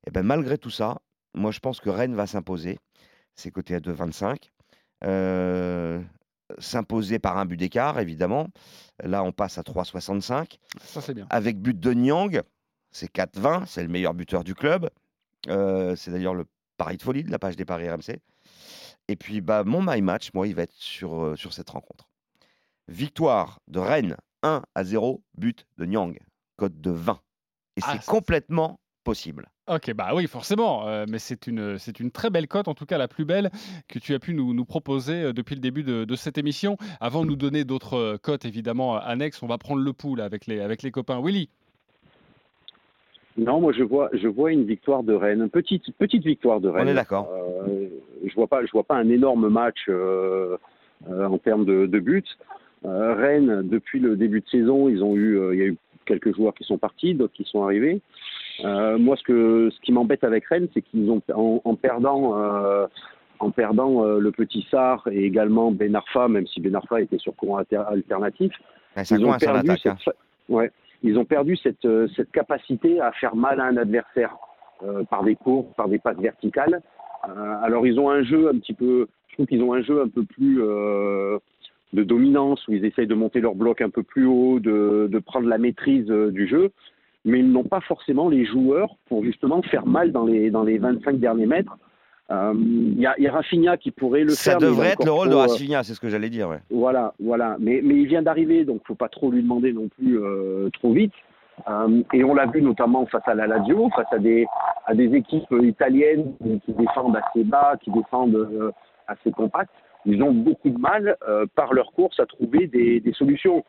Et 0.06 0.12
ben 0.12 0.24
malgré 0.24 0.58
tout 0.58 0.70
ça, 0.72 0.98
moi 1.34 1.52
je 1.52 1.60
pense 1.60 1.80
que 1.80 1.90
Rennes 1.90 2.16
va 2.16 2.28
s'imposer. 2.28 2.80
C'est 3.36 3.52
coté 3.52 3.76
à 3.76 3.80
2,25. 3.80 4.50
Euh, 5.04 6.02
s'imposer 6.60 7.20
par 7.20 7.38
un 7.38 7.46
but 7.46 7.58
d'écart, 7.58 8.00
évidemment. 8.00 8.48
Là, 9.04 9.24
on 9.24 9.32
passe 9.32 9.58
à 9.58 9.62
3,65. 9.62 10.58
Ça, 10.84 11.02
c'est 11.02 11.14
bien. 11.14 11.28
Avec 11.30 11.62
but 11.62 11.80
de 11.80 11.94
Nyang, 11.94 12.42
c'est 12.98 13.12
4,20. 13.14 13.66
C'est 13.68 13.84
le 13.84 13.90
meilleur 13.90 14.14
buteur 14.14 14.44
du 14.44 14.56
club. 14.56 14.90
Euh, 15.48 15.96
c'est 15.96 16.12
d'ailleurs 16.12 16.34
le 16.34 16.46
pari 16.78 16.98
de 16.98 17.02
folie 17.04 17.24
de 17.24 17.32
la 17.32 17.40
page 17.40 17.56
des 17.56 17.66
paris 17.66 17.90
RMC. 17.90 18.20
Et 19.08 19.16
puis, 19.16 19.40
bah, 19.42 19.64
mon 19.64 19.82
my 19.86 20.02
match, 20.02 20.30
moi, 20.34 20.48
il 20.48 20.56
va 20.56 20.64
être 20.64 20.74
sur, 20.74 21.24
euh, 21.24 21.36
sur 21.36 21.54
cette 21.54 21.70
rencontre. 21.70 22.10
Victoire 22.88 23.60
de 23.68 23.80
Rennes, 23.80 24.18
1 24.44 24.64
à 24.76 24.84
0, 24.84 25.22
but 25.38 25.66
de 25.78 25.86
Nyang, 25.86 26.18
cote 26.56 26.80
de 26.80 26.92
20. 26.92 27.20
Et 27.78 27.82
Ah, 27.84 27.94
c'est 27.94 28.06
complètement 28.06 28.80
possible. 29.04 29.48
Ok, 29.68 29.94
bah 29.94 30.12
oui, 30.14 30.28
forcément. 30.28 30.88
euh, 30.88 31.06
mais 31.08 31.20
c'est 31.20 31.48
une, 31.48 31.78
c'est 31.78 32.00
une 32.00 32.12
très 32.12 32.30
belle 32.30 32.48
cote, 32.48 32.68
en 32.68 32.74
tout 32.74 32.86
cas 32.86 32.98
la 32.98 33.08
plus 33.08 33.26
belle 33.26 33.52
que 33.88 34.00
tu 34.00 34.14
as 34.14 34.20
pu 34.20 34.34
nous, 34.34 34.54
nous 34.54 34.66
proposer 34.66 35.32
depuis 35.34 35.56
le 35.56 35.62
début 35.62 35.84
de, 35.84 36.04
de 36.06 36.16
cette 36.16 36.38
émission. 36.38 36.78
Avant 37.00 37.24
de 37.24 37.28
nous 37.28 37.36
donner 37.36 37.64
d'autres 37.66 38.18
cotes, 38.24 38.46
évidemment, 38.46 38.98
annexes, 38.98 39.44
on 39.44 39.48
va 39.48 39.58
prendre 39.58 39.82
le 39.82 39.94
pouls 39.94 40.16
là, 40.16 40.26
avec, 40.26 40.46
les, 40.48 40.60
avec 40.62 40.82
les 40.84 40.92
copains. 40.92 41.22
Willy? 41.22 41.50
Non, 43.38 43.62
moi 43.62 43.72
je 43.72 43.84
vois, 43.84 44.10
je 44.14 44.28
vois 44.28 44.52
une 44.52 44.64
victoire 44.66 45.04
de 45.04 45.14
Rennes, 45.14 45.42
une 45.44 45.50
petite, 45.50 45.92
petite 45.98 46.24
victoire 46.24 46.60
de 46.60 46.70
Rennes. 46.70 46.88
est 46.90 46.94
d'accord. 46.96 47.30
Euh, 47.32 47.88
je 48.26 48.34
vois 48.34 48.48
pas, 48.48 48.66
je 48.66 48.72
vois 48.72 48.84
pas 48.84 48.96
un 48.96 49.10
énorme 49.10 49.48
match 49.50 49.86
euh, 49.90 50.58
euh, 51.10 51.26
en 51.28 51.38
termes 51.38 51.66
de, 51.66 51.86
de 51.86 52.00
buts. 52.00 52.24
Rennes, 52.84 53.64
depuis 53.68 54.00
le 54.00 54.16
début 54.16 54.40
de 54.42 54.48
saison, 54.50 54.88
ils 54.88 55.04
ont 55.04 55.16
eu, 55.16 55.38
il 55.54 55.60
y 55.60 55.62
a 55.64 55.66
eu 55.66 55.78
quelques 56.06 56.34
joueurs 56.36 56.54
qui 56.54 56.64
sont 56.64 56.78
partis, 56.78 57.14
d'autres 57.16 57.34
qui 57.34 57.44
sont 57.44 57.64
arrivés. 57.64 58.02
Moi, 58.64 59.16
ce 59.18 59.24
que, 59.24 59.70
ce 59.72 59.80
qui 59.82 59.92
m'embête 59.92 60.24
avec 60.24 60.46
Rennes, 60.46 60.68
c'est 60.74 60.82
qu'ils 60.82 61.10
ont, 61.12 61.22
en, 61.34 61.62
en 61.64 61.76
perdant, 61.76 62.34
en 63.40 63.52
perdant 63.52 64.06
le 64.06 64.32
petit 64.32 64.66
Sar 64.72 65.06
et 65.12 65.26
également 65.26 65.72
Ben 65.72 65.96
Arfa, 65.96 66.28
même 66.30 66.48
si 66.48 66.62
Ben 66.62 66.76
Arfa 66.76 67.02
était 67.02 67.18
sur 67.18 67.36
courant 67.36 67.58
alter- 67.58 67.84
alternatif. 67.88 68.54
Ils 69.12 69.26
ont, 69.26 69.34
perdu 69.38 69.72
hein. 69.72 69.76
cette, 69.82 70.02
fa- 70.02 70.14
ouais, 70.50 70.72
ils 71.04 71.18
ont 71.18 71.26
perdu 71.26 71.56
cette, 71.58 71.86
euh, 71.86 72.08
cette 72.16 72.32
capacité 72.32 73.00
à 73.00 73.12
faire 73.12 73.36
mal 73.36 73.60
à 73.60 73.66
un 73.66 73.78
adversaire 73.78 74.36
euh, 74.84 75.04
par 75.04 75.24
des 75.24 75.36
courses, 75.36 75.74
par 75.76 75.88
des 75.88 76.00
passes 76.00 76.20
verticales. 76.20 76.82
Euh, 77.28 77.56
alors 77.64 77.88
ils 77.88 78.00
ont 78.00 78.10
un 78.10 78.24
jeu 78.24 78.50
un 78.50 78.58
petit 78.60 78.74
peu, 78.74 79.08
je 79.28 79.34
trouve 79.36 79.48
qu'ils 79.48 79.64
ont 79.64 79.74
un 79.74 79.82
jeu 79.82 80.02
un 80.02 80.08
peu 80.08 80.24
plus 80.24 80.62
euh, 80.62 81.38
de 81.94 82.04
dominance 82.04 82.68
où 82.68 82.74
ils 82.74 82.86
essayent 82.86 83.08
de 83.08 83.16
monter 83.16 83.40
leur 83.40 83.56
bloc 83.56 83.82
un 83.82 83.90
peu 83.90 84.04
plus 84.04 84.26
haut, 84.26 84.60
de, 84.60 85.08
de 85.12 85.20
prendre 85.20 85.48
la 85.48 85.58
maîtrise 85.58 86.10
euh, 86.10 86.32
du 86.32 86.48
jeu, 86.48 86.72
mais 87.26 87.40
ils 87.40 87.52
n'ont 87.52 87.64
pas 87.64 87.82
forcément 87.82 88.30
les 88.30 88.46
joueurs 88.46 88.96
pour 89.08 89.24
justement 89.24 89.62
faire 89.62 89.86
mal 89.86 90.12
dans 90.12 90.26
les 90.26 90.52
dans 90.52 90.64
les 90.64 90.78
25 90.78 91.20
derniers 91.20 91.46
mètres. 91.46 91.78
Euh, 92.30 92.54
Il 92.56 93.00
y, 93.00 93.06
a, 93.06 93.16
il 93.18 93.24
y 93.24 93.28
a 93.28 93.32
Rafinha 93.32 93.78
qui 93.78 93.92
pourrait 93.92 94.24
le 94.24 94.32
Ça 94.32 94.52
faire. 94.52 94.58
est 94.60 94.62
devrait 94.62 94.90
être 94.90 95.06
le 95.06 95.12
rôle 95.12 95.28
de 95.28 95.34
trop, 95.34 95.42
euh, 95.44 95.48
Rafinha, 95.48 95.84
c'est 95.84 95.94
ce 95.94 96.00
que 96.00 96.10
j'allais 96.10 96.30
dire. 96.30 96.50
ouais. 96.50 96.60
voilà, 96.70 97.14
voilà. 97.20 97.56
Mais, 97.60 97.80
mais 97.84 97.96
il 97.96 98.08
vient 98.08 98.22
d'arriver, 98.22 98.66
donc 98.66 98.82
faut 98.86 98.96
pas 98.96 99.08
trop 99.10 99.32
lui 99.32 99.42
demander 99.42 99.72
non 99.72 99.88
plus 99.88 100.20
euh, 100.20 100.70
trop 100.74 100.92
vite. 100.92 101.14
Euh, 101.70 102.04
et 102.14 102.24
on 102.24 102.36
l'a 102.36 102.46
vu 102.46 102.62
notamment 102.62 103.06
face 103.08 103.28
à 103.28 103.34
la 103.34 103.48
Lazio, 103.48 103.90
face 103.96 104.12
à 104.12 104.20
des, 104.20 104.46
à 104.86 104.94
des 104.94 105.12
équipes 105.16 105.52
italiennes 105.64 106.34
qui, 106.66 106.74
défendent 106.74 107.16
assez 107.18 107.44
bas, 107.44 107.76
qui 107.82 107.92
défendent 107.92 108.36
euh, 108.36 108.72
assez 109.08 109.32
compact. 109.32 109.72
Ils 110.06 110.22
ont 110.22 110.32
beaucoup 110.32 110.70
de 110.70 110.78
mal, 110.78 111.18
euh, 111.28 111.46
par 111.56 111.74
leur 111.74 111.92
course, 111.94 112.20
à 112.20 112.26
trouver 112.26 112.68
des, 112.68 113.00
des 113.00 113.14
solutions. 113.14 113.64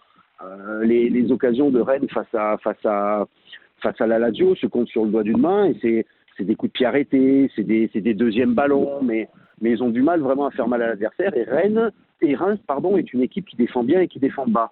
Euh, 0.45 0.85
les, 0.85 1.09
les 1.09 1.33
occasions 1.33 1.71
de 1.71 1.81
Rennes 1.81 2.09
face 2.13 2.33
à, 2.35 2.59
face 2.59 2.85
à, 2.85 3.27
face 3.83 4.01
à 4.01 4.07
la 4.07 4.19
Lazio 4.19 4.55
se 4.57 4.67
comptent 4.67 4.89
sur 4.89 5.05
le 5.05 5.11
doigt 5.11 5.23
d'une 5.23 5.41
main 5.41 5.65
et 5.67 5.77
c'est, 5.81 6.07
c'est 6.39 6.45
des 6.45 6.55
coups 6.55 6.73
de 6.73 6.79
pied 6.79 6.87
arrêtés, 6.87 7.51
c'est 7.55 7.65
des, 7.65 7.89
des 7.89 8.15
deuxièmes 8.15 8.55
ballons, 8.55 9.01
mais, 9.03 9.29
mais 9.61 9.73
ils 9.73 9.83
ont 9.83 9.91
du 9.91 10.03
mal 10.03 10.21
vraiment 10.21 10.47
à 10.47 10.51
faire 10.53 10.69
mal 10.69 10.83
à 10.83 10.89
l'adversaire. 10.89 11.37
Et 11.37 11.43
Rennes, 11.43 11.91
et 12.23 12.35
Reims, 12.35 12.61
pardon, 12.67 12.97
est 12.97 13.13
une 13.13 13.23
équipe 13.23 13.47
qui 13.47 13.57
défend 13.57 13.83
bien 13.83 14.01
et 14.01 14.09
qui 14.09 14.21
défend 14.21 14.47
bas. 14.47 14.71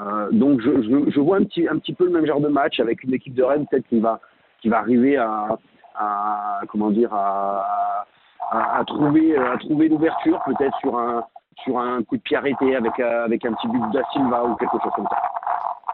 Euh, 0.00 0.28
donc 0.32 0.60
je, 0.60 1.10
je, 1.10 1.20
vois 1.20 1.36
un 1.36 1.44
petit, 1.44 1.68
un 1.68 1.78
petit 1.78 1.94
peu 1.94 2.04
le 2.04 2.10
même 2.10 2.26
genre 2.26 2.40
de 2.40 2.48
match 2.48 2.80
avec 2.80 3.04
une 3.04 3.14
équipe 3.14 3.34
de 3.34 3.44
Rennes 3.44 3.64
peut-être 3.70 3.86
qui 3.86 4.00
va, 4.00 4.20
qui 4.60 4.68
va 4.68 4.78
arriver 4.78 5.16
à, 5.16 5.56
à 5.94 6.60
comment 6.68 6.90
dire, 6.90 7.14
à, 7.14 8.04
à, 8.50 8.78
à 8.80 8.84
trouver, 8.84 9.36
à 9.36 9.56
trouver 9.58 9.88
l'ouverture 9.88 10.40
peut-être 10.46 10.76
sur 10.78 10.98
un, 10.98 11.24
sur 11.62 11.78
un 11.78 12.02
coup 12.02 12.16
de 12.16 12.22
pied 12.22 12.36
arrêté 12.36 12.74
avec, 12.74 12.98
euh, 12.98 13.24
avec 13.24 13.44
un 13.44 13.52
petit 13.52 13.68
but 13.68 13.78
de 13.78 13.92
Da 13.92 14.02
Silva 14.12 14.44
ou 14.44 14.56
quelque 14.56 14.78
chose 14.82 14.92
comme 14.96 15.06
ça. 15.08 15.22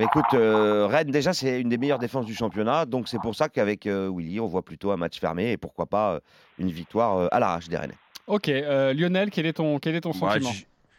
Mais 0.00 0.06
écoute, 0.06 0.32
euh, 0.32 0.86
Rennes, 0.86 1.10
déjà, 1.10 1.34
c'est 1.34 1.60
une 1.60 1.68
des 1.68 1.76
meilleures 1.76 1.98
défenses 1.98 2.24
du 2.24 2.34
championnat. 2.34 2.86
Donc, 2.86 3.06
c'est 3.06 3.18
pour 3.18 3.34
ça 3.34 3.50
qu'avec 3.50 3.86
euh, 3.86 4.10
Willy, 4.10 4.40
on 4.40 4.46
voit 4.46 4.62
plutôt 4.62 4.92
un 4.92 4.96
match 4.96 5.20
fermé 5.20 5.52
et 5.52 5.58
pourquoi 5.58 5.84
pas 5.84 6.14
euh, 6.14 6.20
une 6.58 6.70
victoire 6.70 7.18
euh, 7.18 7.28
à 7.30 7.38
l'arrache 7.38 7.68
des 7.68 7.76
Rennais. 7.76 7.98
Ok, 8.26 8.48
euh, 8.48 8.94
Lionel, 8.94 9.28
quel 9.28 9.44
est 9.44 9.52
ton, 9.52 9.78
quel 9.78 9.94
est 9.94 10.00
ton 10.00 10.12
Ouais, 10.12 10.18
sentiment 10.40 10.52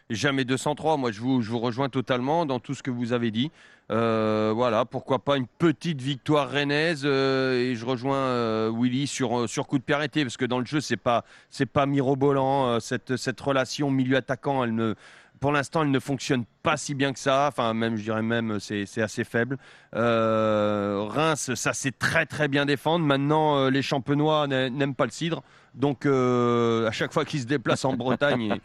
jamais 0.08 0.44
203. 0.44 0.98
Moi, 0.98 1.10
je 1.10 1.20
vous, 1.20 1.42
je 1.42 1.50
vous 1.50 1.58
rejoins 1.58 1.88
totalement 1.88 2.46
dans 2.46 2.60
tout 2.60 2.74
ce 2.74 2.82
que 2.82 2.90
vous 2.90 3.12
avez 3.12 3.30
dit. 3.30 3.50
Euh, 3.90 4.52
voilà, 4.54 4.84
pourquoi 4.84 5.18
pas 5.18 5.36
une 5.36 5.46
petite 5.46 6.00
victoire 6.00 6.50
rennaise 6.50 7.02
euh, 7.04 7.58
et 7.58 7.74
je 7.74 7.84
rejoins 7.84 8.16
euh, 8.16 8.72
Willy 8.74 9.06
sur, 9.06 9.48
sur 9.48 9.66
coup 9.66 9.78
de 9.78 9.82
pied 9.82 9.94
arrêté 9.94 10.22
parce 10.22 10.36
que 10.36 10.44
dans 10.44 10.60
le 10.60 10.64
jeu, 10.64 10.80
c'est 10.80 10.96
pas, 10.96 11.24
c'est 11.50 11.66
pas 11.66 11.86
mirobolant. 11.86 12.66
euh, 12.68 12.80
cette, 12.80 13.16
cette 13.16 13.40
relation 13.40 13.90
milieu-attaquant, 13.90 14.64
elle 14.64 14.74
ne, 14.74 14.94
pour 15.42 15.50
l'instant, 15.50 15.82
elle 15.82 15.90
ne 15.90 15.98
fonctionne 15.98 16.44
pas 16.62 16.76
si 16.76 16.94
bien 16.94 17.12
que 17.12 17.18
ça. 17.18 17.48
Enfin, 17.48 17.74
même, 17.74 17.96
je 17.96 18.04
dirais 18.04 18.22
même, 18.22 18.60
c'est, 18.60 18.86
assez 19.02 19.24
faible. 19.24 19.58
Euh, 19.94 21.04
Reims, 21.08 21.52
ça 21.54 21.72
c'est 21.72 21.98
très 21.98 22.26
très 22.26 22.46
bien 22.46 22.64
défendre. 22.64 23.04
Maintenant, 23.04 23.56
euh, 23.58 23.68
les 23.68 23.82
champenois 23.82 24.46
n'a- 24.46 24.70
n'aiment 24.70 24.94
pas 24.94 25.04
le 25.04 25.10
cidre. 25.10 25.42
Donc, 25.74 26.06
euh, 26.06 26.86
à 26.86 26.92
chaque 26.92 27.12
fois 27.12 27.24
qu'ils 27.24 27.40
se 27.40 27.46
déplacent 27.46 27.84
en 27.84 27.94
Bretagne, 27.94 28.56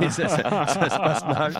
et, 0.00 0.04
et 0.04 0.10
ça, 0.10 0.28
se 0.28 0.40
passe 0.98 1.24
mal. 1.26 1.54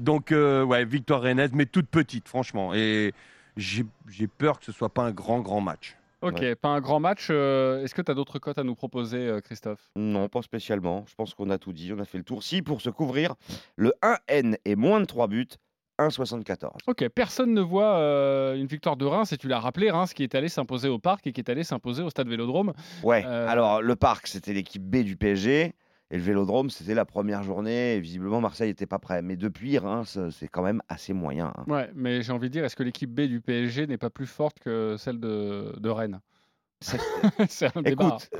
Donc, 0.00 0.32
ouais, 0.32 0.84
victoire 0.84 1.22
rennaise, 1.22 1.50
mais 1.54 1.66
toute 1.66 1.86
petite, 1.86 2.28
franchement. 2.28 2.74
Et 2.74 3.14
j'ai 3.56 3.86
peur 4.26 4.58
que 4.58 4.64
ce 4.64 4.72
soit 4.72 4.92
pas 4.92 5.04
un 5.04 5.12
grand, 5.12 5.38
grand 5.38 5.60
match. 5.60 5.96
Ok, 6.22 6.54
pas 6.56 6.68
un 6.70 6.80
grand 6.80 6.98
match. 7.00 7.28
euh, 7.30 7.82
Est-ce 7.84 7.94
que 7.94 8.02
tu 8.02 8.10
as 8.10 8.14
d'autres 8.14 8.38
cotes 8.38 8.58
à 8.58 8.64
nous 8.64 8.74
proposer, 8.74 9.18
euh, 9.18 9.40
Christophe? 9.40 9.90
Non, 9.96 10.28
pas 10.28 10.42
spécialement. 10.42 11.04
Je 11.08 11.14
pense 11.14 11.34
qu'on 11.34 11.50
a 11.50 11.58
tout 11.58 11.72
dit. 11.72 11.92
On 11.92 11.98
a 11.98 12.04
fait 12.04 12.18
le 12.18 12.24
tour. 12.24 12.42
Si, 12.42 12.62
pour 12.62 12.80
se 12.80 12.90
couvrir, 12.90 13.34
le 13.76 13.92
1N 14.02 14.56
est 14.64 14.76
moins 14.76 15.00
de 15.00 15.04
3 15.04 15.28
buts, 15.28 15.46
1,74. 15.98 16.70
Ok, 16.86 17.08
personne 17.08 17.54
ne 17.54 17.60
voit 17.60 17.96
euh, 17.96 18.54
une 18.56 18.66
victoire 18.66 18.96
de 18.96 19.04
Reims, 19.04 19.32
et 19.32 19.36
tu 19.38 19.48
l'as 19.48 19.60
rappelé, 19.60 19.90
Reims 19.90 20.12
qui 20.14 20.22
est 20.22 20.34
allé 20.34 20.48
s'imposer 20.48 20.88
au 20.88 20.98
Parc 20.98 21.26
et 21.26 21.32
qui 21.32 21.40
est 21.40 21.50
allé 21.50 21.64
s'imposer 21.64 22.02
au 22.02 22.10
Stade 22.10 22.28
Vélodrome. 22.28 22.72
Ouais, 23.02 23.24
alors 23.24 23.80
le 23.82 23.96
parc, 23.96 24.26
c'était 24.26 24.52
l'équipe 24.52 24.82
B 24.82 24.96
du 24.98 25.16
PSG. 25.16 25.72
Et 26.10 26.16
le 26.18 26.22
vélodrome, 26.22 26.70
c'était 26.70 26.94
la 26.94 27.04
première 27.04 27.42
journée. 27.42 27.98
Visiblement, 28.00 28.40
Marseille 28.40 28.68
n'était 28.68 28.86
pas 28.86 28.98
prêt. 29.00 29.22
Mais 29.22 29.36
depuis, 29.36 29.76
Reims, 29.78 30.18
c'est 30.30 30.48
quand 30.48 30.62
même 30.62 30.80
assez 30.88 31.12
moyen. 31.12 31.52
hein. 31.56 31.64
Ouais, 31.66 31.90
mais 31.94 32.22
j'ai 32.22 32.32
envie 32.32 32.48
de 32.48 32.52
dire, 32.52 32.64
est-ce 32.64 32.76
que 32.76 32.84
l'équipe 32.84 33.10
B 33.12 33.22
du 33.22 33.40
PSG 33.40 33.86
n'est 33.88 33.98
pas 33.98 34.10
plus 34.10 34.26
forte 34.26 34.60
que 34.60 34.96
celle 34.98 35.18
de 35.18 35.88
Rennes? 35.88 36.20
C'est- 37.48 37.74
un 37.76 37.82
débat. 37.82 38.18
Écoute, 38.18 38.30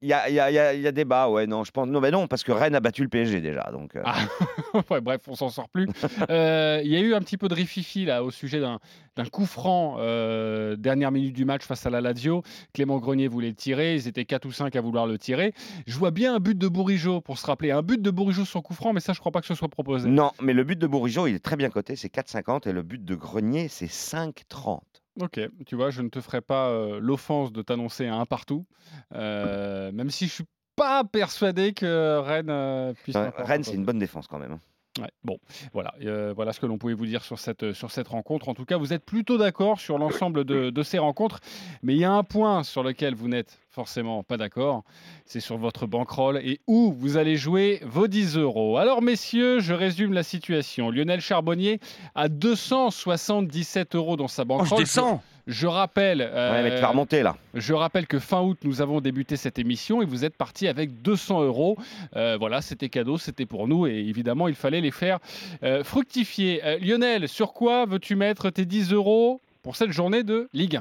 il 0.00 0.08
y 0.08 0.12
a, 0.14 0.30
y 0.30 0.40
a- 0.40 0.50
y 0.50 0.58
a- 0.58 0.74
y 0.74 0.86
a 0.86 0.92
débat. 0.92 1.28
Ouais, 1.28 1.46
non, 1.46 1.62
je 1.62 1.70
pense. 1.70 1.86
Non, 1.86 2.00
mais 2.00 2.10
non, 2.10 2.26
parce 2.26 2.42
que 2.42 2.50
Rennes 2.52 2.74
a 2.74 2.80
battu 2.80 3.02
le 3.02 3.08
PSG 3.08 3.40
déjà. 3.42 3.68
Donc, 3.70 3.96
euh, 3.96 4.02
Ah. 4.04 4.16
Ouais, 4.90 5.00
bref, 5.00 5.20
on 5.28 5.34
s'en 5.34 5.48
sort 5.50 5.68
plus. 5.68 5.86
Euh, 6.30 6.80
Il 6.84 6.90
y 6.90 6.96
a 6.96 7.00
eu 7.00 7.14
un 7.14 7.20
petit 7.20 7.36
peu 7.36 7.48
de 7.48 7.54
rififi 7.54 8.04
là 8.06 8.22
au 8.24 8.30
sujet 8.30 8.60
d'un 8.60 8.78
d'un 9.16 9.24
coup 9.24 9.46
franc 9.46 9.96
euh, 9.98 10.76
dernière 10.76 11.10
minute 11.10 11.34
du 11.34 11.44
match 11.46 11.62
face 11.64 11.86
à 11.86 11.90
la 11.90 12.00
Lazio. 12.02 12.42
Clément 12.74 12.98
Grenier 12.98 13.28
voulait 13.28 13.48
le 13.48 13.54
tirer, 13.54 13.94
ils 13.94 14.08
étaient 14.08 14.26
4 14.26 14.44
ou 14.46 14.52
5 14.52 14.74
à 14.76 14.80
vouloir 14.82 15.06
le 15.06 15.18
tirer. 15.18 15.52
Je 15.86 15.96
vois 15.98 16.10
bien 16.10 16.34
un 16.34 16.38
but 16.40 16.56
de 16.58 16.68
Bourigeau 16.68 17.20
pour 17.22 17.38
se 17.38 17.46
rappeler, 17.46 17.70
un 17.70 17.82
but 17.82 18.00
de 18.02 18.10
Bourigeau 18.10 18.44
sur 18.44 18.62
coup 18.62 18.74
franc, 18.74 18.92
mais 18.92 19.00
ça 19.00 19.12
je 19.14 19.20
crois 19.20 19.32
pas 19.32 19.40
que 19.40 19.46
ce 19.46 19.54
soit 19.54 19.68
proposé. 19.68 20.08
Non, 20.10 20.32
mais 20.42 20.52
le 20.52 20.64
but 20.64 20.78
de 20.78 20.86
Bourigeau, 20.86 21.26
il 21.26 21.34
est 21.34 21.38
très 21.44 21.56
bien 21.56 21.70
coté, 21.70 21.96
c'est 21.96 22.08
4,50 22.12 22.66
et 22.68 22.72
le 22.72 22.82
but 22.82 23.02
de 23.04 23.14
Grenier, 23.14 23.68
c'est 23.68 23.86
5,30. 23.90 24.80
Ok, 25.20 25.40
tu 25.66 25.76
vois, 25.76 25.90
je 25.90 26.02
ne 26.02 26.08
te 26.08 26.20
ferai 26.20 26.40
pas 26.40 26.68
euh, 26.68 27.00
l'offense 27.00 27.52
de 27.52 27.62
t'annoncer 27.62 28.06
un 28.06 28.26
partout, 28.26 28.66
euh, 29.14 29.90
même 29.92 30.10
si 30.10 30.26
je 30.26 30.32
suis 30.32 30.44
pas 30.76 31.04
persuadé 31.04 31.72
que 31.72 32.18
Rennes 32.18 32.50
euh, 32.50 32.92
puisse. 33.02 33.16
Rennes, 33.16 33.64
c'est 33.64 33.74
une 33.74 33.86
bonne 33.86 33.98
défense 33.98 34.26
quand 34.26 34.38
même. 34.38 34.58
Ouais, 35.00 35.10
bon, 35.24 35.38
voilà, 35.72 35.92
euh, 36.04 36.32
voilà 36.34 36.52
ce 36.52 36.60
que 36.60 36.66
l'on 36.66 36.78
pouvait 36.78 36.94
vous 36.94 37.06
dire 37.06 37.22
sur 37.22 37.38
cette, 37.38 37.72
sur 37.74 37.90
cette 37.90 38.08
rencontre. 38.08 38.48
En 38.48 38.54
tout 38.54 38.64
cas, 38.64 38.76
vous 38.78 38.92
êtes 38.92 39.04
plutôt 39.04 39.36
d'accord 39.36 39.78
sur 39.78 39.98
l'ensemble 39.98 40.44
de, 40.44 40.70
de 40.70 40.82
ces 40.82 40.98
rencontres, 40.98 41.40
mais 41.82 41.94
il 41.94 42.00
y 42.00 42.04
a 42.04 42.12
un 42.12 42.22
point 42.22 42.62
sur 42.62 42.82
lequel 42.82 43.14
vous 43.14 43.28
n'êtes 43.28 43.58
forcément 43.70 44.22
pas 44.22 44.38
d'accord, 44.38 44.84
c'est 45.26 45.40
sur 45.40 45.58
votre 45.58 45.86
bankroll 45.86 46.38
et 46.38 46.60
où 46.66 46.94
vous 46.98 47.18
allez 47.18 47.36
jouer 47.36 47.80
vos 47.84 48.06
10 48.08 48.38
euros. 48.38 48.78
Alors, 48.78 49.02
messieurs, 49.02 49.60
je 49.60 49.74
résume 49.74 50.14
la 50.14 50.22
situation. 50.22 50.90
Lionel 50.90 51.20
Charbonnier 51.20 51.78
a 52.14 52.28
277 52.30 53.94
euros 53.94 54.16
dans 54.16 54.28
sa 54.28 54.42
Oh, 54.42 54.46
bankroll. 54.46 54.68
je 54.78 54.82
descends 54.84 55.22
Je 55.46 55.66
rappelle, 55.68 56.20
Ouais, 56.22 56.62
mais 56.62 56.70
tu 56.70 56.76
euh, 56.76 56.80
vas 56.80 56.88
remonter 56.88 57.22
là. 57.22 57.36
je 57.54 57.72
rappelle 57.72 58.06
que 58.08 58.18
fin 58.18 58.40
août, 58.42 58.58
nous 58.64 58.80
avons 58.82 59.00
débuté 59.00 59.36
cette 59.36 59.58
émission 59.60 60.02
et 60.02 60.04
vous 60.04 60.24
êtes 60.24 60.36
parti 60.36 60.66
avec 60.66 61.02
200 61.02 61.44
euros. 61.44 61.78
Euh, 62.16 62.36
voilà, 62.36 62.60
c'était 62.62 62.88
cadeau, 62.88 63.16
c'était 63.16 63.46
pour 63.46 63.68
nous 63.68 63.86
et 63.86 63.94
évidemment, 63.94 64.48
il 64.48 64.56
fallait 64.56 64.80
les 64.80 64.90
faire 64.90 65.18
euh, 65.62 65.84
fructifier. 65.84 66.64
Euh, 66.64 66.78
Lionel, 66.80 67.28
sur 67.28 67.52
quoi 67.52 67.86
veux-tu 67.86 68.16
mettre 68.16 68.50
tes 68.50 68.64
10 68.64 68.92
euros 68.92 69.40
pour 69.62 69.76
cette 69.76 69.92
journée 69.92 70.24
de 70.24 70.48
Ligue 70.52 70.76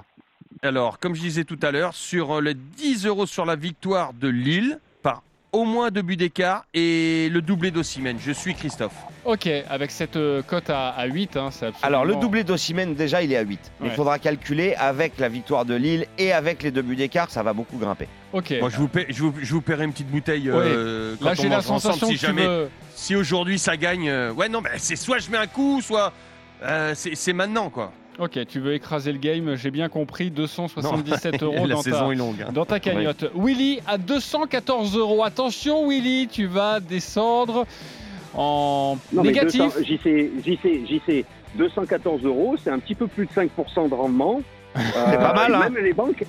1 0.64 0.68
Alors, 0.68 0.98
comme 0.98 1.14
je 1.14 1.22
disais 1.22 1.44
tout 1.44 1.60
à 1.62 1.70
l'heure, 1.72 1.94
sur 1.94 2.42
les 2.42 2.56
10 2.56 3.06
euros 3.06 3.28
sur 3.28 3.46
la 3.46 3.56
victoire 3.56 4.14
de 4.14 4.28
Lille, 4.30 4.80
au 5.56 5.64
moins 5.66 5.90
deux 5.92 6.02
buts 6.02 6.18
d'écart, 6.18 6.66
et 6.74 7.30
le 7.32 7.42
doublé 7.42 7.72
d'Ossimène. 7.72 8.18
Je 8.20 8.32
suis 8.32 8.54
Christophe. 8.54 8.94
Ok, 9.24 9.48
avec 9.70 9.90
cette 9.92 10.18
euh, 10.18 10.42
cote 10.44 10.70
à, 10.70 10.90
à 10.90 11.06
8, 11.06 11.38
hein, 11.38 11.50
c'est 11.52 11.68
absolument... 11.68 11.88
Alors, 11.88 12.06
le 12.06 12.16
doublé 12.16 12.44
d'Ossimène, 12.44 12.94
déjà, 12.94 13.24
il 13.24 13.32
est 13.32 13.38
à 13.38 13.42
8. 13.42 13.60
Mais 13.80 13.88
il 13.88 13.90
Ouais. 13.90 13.96
faudra 13.96 14.20
calculer 14.20 14.76
avec 14.76 15.18
la 15.18 15.30
victoire 15.30 15.66
de 15.66 15.74
Lille 15.76 16.06
et 16.18 16.32
avec 16.32 16.62
les 16.62 16.72
deux 16.72 16.82
buts 16.82 16.96
d'écart, 16.96 17.32
ça 17.32 17.42
va 17.42 17.54
beaucoup 17.54 17.78
grimper. 17.78 18.08
Ok. 18.34 18.54
Moi, 18.60 18.70
je 18.70 18.78
vous, 18.78 18.88
paie- 18.88 19.08
je 19.10 19.22
vous, 19.24 19.34
je 19.42 19.54
vous 19.54 19.62
paierai 19.62 19.86
une 19.86 19.92
petite 19.94 20.10
bouteille 20.12 20.50
euh, 20.50 21.16
quand 21.20 21.26
Là, 21.26 21.32
on 21.38 21.42
j'ai 21.42 21.50
la 21.50 21.58
ensemble, 21.72 22.06
si 22.06 22.18
jamais. 22.18 22.46
veux... 22.46 22.70
Si 22.94 23.16
aujourd'hui 23.16 23.58
ça 23.60 23.76
gagne, 23.78 24.10
euh, 24.10 24.32
ouais 24.34 24.48
non, 24.50 24.62
mais 24.62 24.70
c'est 24.78 24.96
soit 24.96 25.18
je 25.20 25.30
mets 25.30 25.38
un 25.38 25.48
coup, 25.48 25.82
soit 25.82 26.14
euh, 26.64 26.94
c'est 26.96 27.14
c'est 27.16 27.34
maintenant 27.34 27.70
quoi. 27.70 27.92
Ok, 28.18 28.40
tu 28.48 28.60
veux 28.62 28.74
écraser 28.74 29.12
le 29.12 29.18
game, 29.18 29.56
j'ai 29.56 29.72
bien 29.72 29.90
compris, 29.90 30.32
277 30.32 31.44
euros 31.44 31.66
la 31.68 31.76
dans 31.76 31.82
saison 31.82 32.08
ta... 32.08 32.14
est 32.14 32.16
longue. 32.16 32.42
hein. 32.48 32.52
Dans 32.54 32.66
ta 32.66 32.80
cagnotte. 32.80 33.26
Willy 33.36 33.80
à 33.88 33.98
214 33.98 34.98
euros. 34.98 35.24
Attention, 35.24 35.88
Willy, 35.90 36.28
tu 36.30 36.46
vas 36.46 36.80
descendre 36.80 37.66
en 38.34 38.98
Non, 39.12 39.24
négatif. 39.24 39.62
200 39.62 39.76
j'y 39.84 39.98
sais, 39.98 40.32
j'y 40.46 40.58
sais, 40.62 40.82
j'y 40.88 41.02
sais. 41.06 41.26
214 41.56 42.24
euros, 42.26 42.56
c'est 42.62 42.70
un 42.70 42.80
petit 42.80 42.96
peu 42.96 43.08
plus 43.08 43.26
de 43.26 43.32
5% 43.32 43.90
de 43.90 43.94
rendement. 43.94 44.42
C'est 44.76 45.18
pas 45.18 45.34
mal, 45.34 45.52
et 45.52 45.56
hein. 45.56 45.70
Même 45.70 45.82
les 45.86 45.94
banques, 45.94 46.26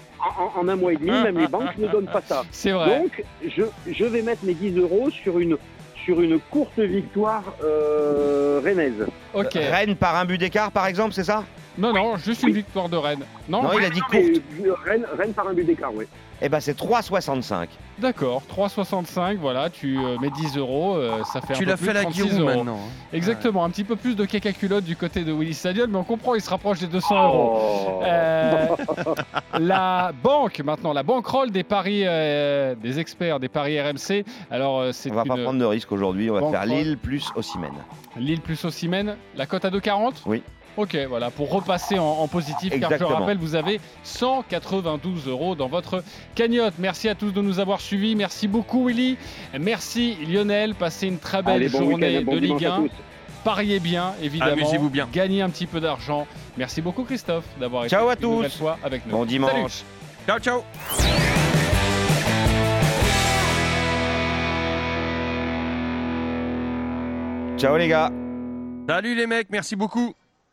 en, 0.56 0.68
un 0.68 0.76
mois 0.76 0.92
et 0.92 0.96
demi, 0.96 1.10
même 1.10 1.36
les 1.36 1.48
banques 1.48 1.76
ne 1.78 1.88
donnent 1.88 2.06
pas 2.06 2.22
ça. 2.24 2.44
C'est 2.52 2.70
vrai. 2.70 3.00
Donc, 3.00 3.24
je, 3.44 3.62
je 3.92 4.04
vais 4.04 4.22
mettre 4.22 4.44
mes 4.44 4.54
10 4.54 4.78
euros 4.78 5.10
sur 5.10 5.40
une, 5.40 5.56
sur 6.04 6.20
une 6.20 6.38
courte 6.38 6.78
victoire 6.78 7.42
euh, 7.64 8.60
rennaise. 8.64 9.04
ok. 9.34 9.52
Rennes 9.54 9.96
par 9.96 10.14
un 10.14 10.24
but 10.24 10.38
d'écart, 10.38 10.70
par 10.70 10.86
exemple, 10.86 11.12
c'est 11.12 11.24
ça? 11.24 11.42
Non, 11.78 11.92
non, 11.92 12.16
juste 12.16 12.42
une 12.42 12.54
victoire 12.54 12.88
de 12.88 12.96
Rennes. 12.96 13.24
Non, 13.48 13.62
Non, 13.62 13.70
il 13.78 13.84
a 13.84 13.90
dit 13.90 14.00
Mais, 14.12 14.22
courte. 14.32 14.42
euh, 14.64 14.74
Rennes, 14.84 15.06
Rennes 15.18 15.32
par 15.32 15.48
un 15.48 15.52
but 15.52 15.64
d'écart, 15.64 15.92
oui. 15.94 16.06
Eh 16.42 16.48
ben, 16.50 16.60
c'est 16.60 16.76
3,65. 16.78 17.68
D'accord, 17.98 18.42
3,65, 18.54 19.36
voilà, 19.38 19.70
tu 19.70 19.96
euh, 19.98 20.18
mets 20.20 20.28
10 20.28 20.58
euros, 20.58 20.96
euh, 20.96 21.22
ça 21.32 21.40
fait 21.40 21.54
un 21.54 21.56
Tu 21.56 21.64
peu 21.64 21.70
l'as 21.70 21.76
plus 21.78 21.86
fait 21.86 21.92
de 21.92 21.96
la 21.96 22.02
36 22.02 22.22
Giroud 22.24 22.40
euros. 22.40 22.44
maintenant. 22.58 22.76
hein. 22.76 22.90
Exactement, 23.14 23.64
un 23.64 23.70
petit 23.70 23.84
peu 23.84 23.96
plus 23.96 24.16
de 24.16 24.24
caca 24.26 24.52
culotte 24.52 24.84
du 24.84 24.96
côté 24.96 25.24
de 25.24 25.32
Willy 25.32 25.54
Stadion, 25.54 25.86
mais 25.88 25.96
on 25.96 26.04
comprend, 26.04 26.34
il 26.34 26.42
se 26.42 26.50
rapproche 26.50 26.80
des 26.80 26.88
200 26.88 27.24
euros. 27.26 27.58
Oh. 27.58 28.02
Euh, 28.04 28.66
la 29.58 30.12
banque 30.22 30.60
maintenant, 30.60 30.92
la 30.92 31.02
banquerolle 31.02 31.50
des 31.50 31.62
paris 31.64 32.02
euh, 32.04 32.74
des 32.74 32.98
experts 32.98 33.40
des 33.40 33.48
paris 33.48 33.80
RMC. 33.80 34.24
Alors 34.50 34.80
euh, 34.80 34.92
c'est 34.92 35.10
On 35.10 35.14
va 35.14 35.24
pas 35.24 35.36
une 35.36 35.42
prendre 35.44 35.58
de 35.58 35.64
risque 35.64 35.90
aujourd'hui. 35.92 36.30
On 36.30 36.34
va 36.34 36.50
faire. 36.50 36.66
Lille 36.66 36.98
plus 36.98 37.30
Ossimène. 37.34 37.72
Lille 38.16 38.40
plus 38.42 38.62
Ossimène, 38.64 39.16
la 39.36 39.46
cote 39.46 39.64
à 39.64 39.70
2,40 39.70 40.12
Oui. 40.26 40.42
Ok, 40.76 40.94
voilà, 41.08 41.30
pour 41.30 41.50
repasser 41.50 41.98
en, 41.98 42.04
en 42.04 42.28
positif, 42.28 42.78
car 42.78 42.90
je 42.98 43.04
rappelle, 43.04 43.38
vous 43.38 43.54
avez 43.54 43.80
192 44.04 45.26
euros 45.26 45.54
dans 45.54 45.68
votre 45.68 46.02
cagnotte. 46.34 46.74
Merci 46.78 47.08
à 47.08 47.14
tous 47.14 47.32
de 47.32 47.40
nous 47.40 47.58
avoir 47.60 47.80
suivis. 47.80 48.14
Merci 48.14 48.46
beaucoup, 48.46 48.86
Willy. 48.86 49.16
Merci, 49.58 50.16
Lionel. 50.28 50.74
Passez 50.74 51.06
une 51.06 51.18
très 51.18 51.42
belle 51.42 51.54
Allez, 51.56 51.68
bon 51.70 51.78
journée 51.90 52.20
bon 52.20 52.32
de 52.34 52.38
Ligue 52.38 52.58
dimanche 52.58 52.64
à 52.64 52.74
1. 52.76 52.82
tous. 52.82 52.90
Pariez 53.44 53.80
bien, 53.80 54.12
évidemment. 54.22 54.52
Amusez-vous 54.52 54.90
bien. 54.90 55.08
Gagnez 55.12 55.40
un 55.40 55.48
petit 55.48 55.66
peu 55.66 55.80
d'argent. 55.80 56.26
Merci 56.58 56.82
beaucoup, 56.82 57.04
Christophe, 57.04 57.44
d'avoir 57.58 57.84
été 57.84 57.94
Ciao 57.96 58.08
à 58.08 58.14
une 58.14 58.18
tous. 58.20 58.30
nouvelle 58.32 58.50
fois 58.50 58.76
avec 58.84 59.06
nous. 59.06 59.12
Bon 59.12 59.18
Salut. 59.20 59.28
dimanche. 59.30 59.82
Ciao, 60.26 60.38
ciao. 60.40 60.62
Ciao 67.56 67.76
les 67.78 67.88
gars. 67.88 68.10
Salut 68.88 69.14
les 69.14 69.26
mecs, 69.26 69.48
merci 69.50 69.76
beaucoup. 69.76 70.12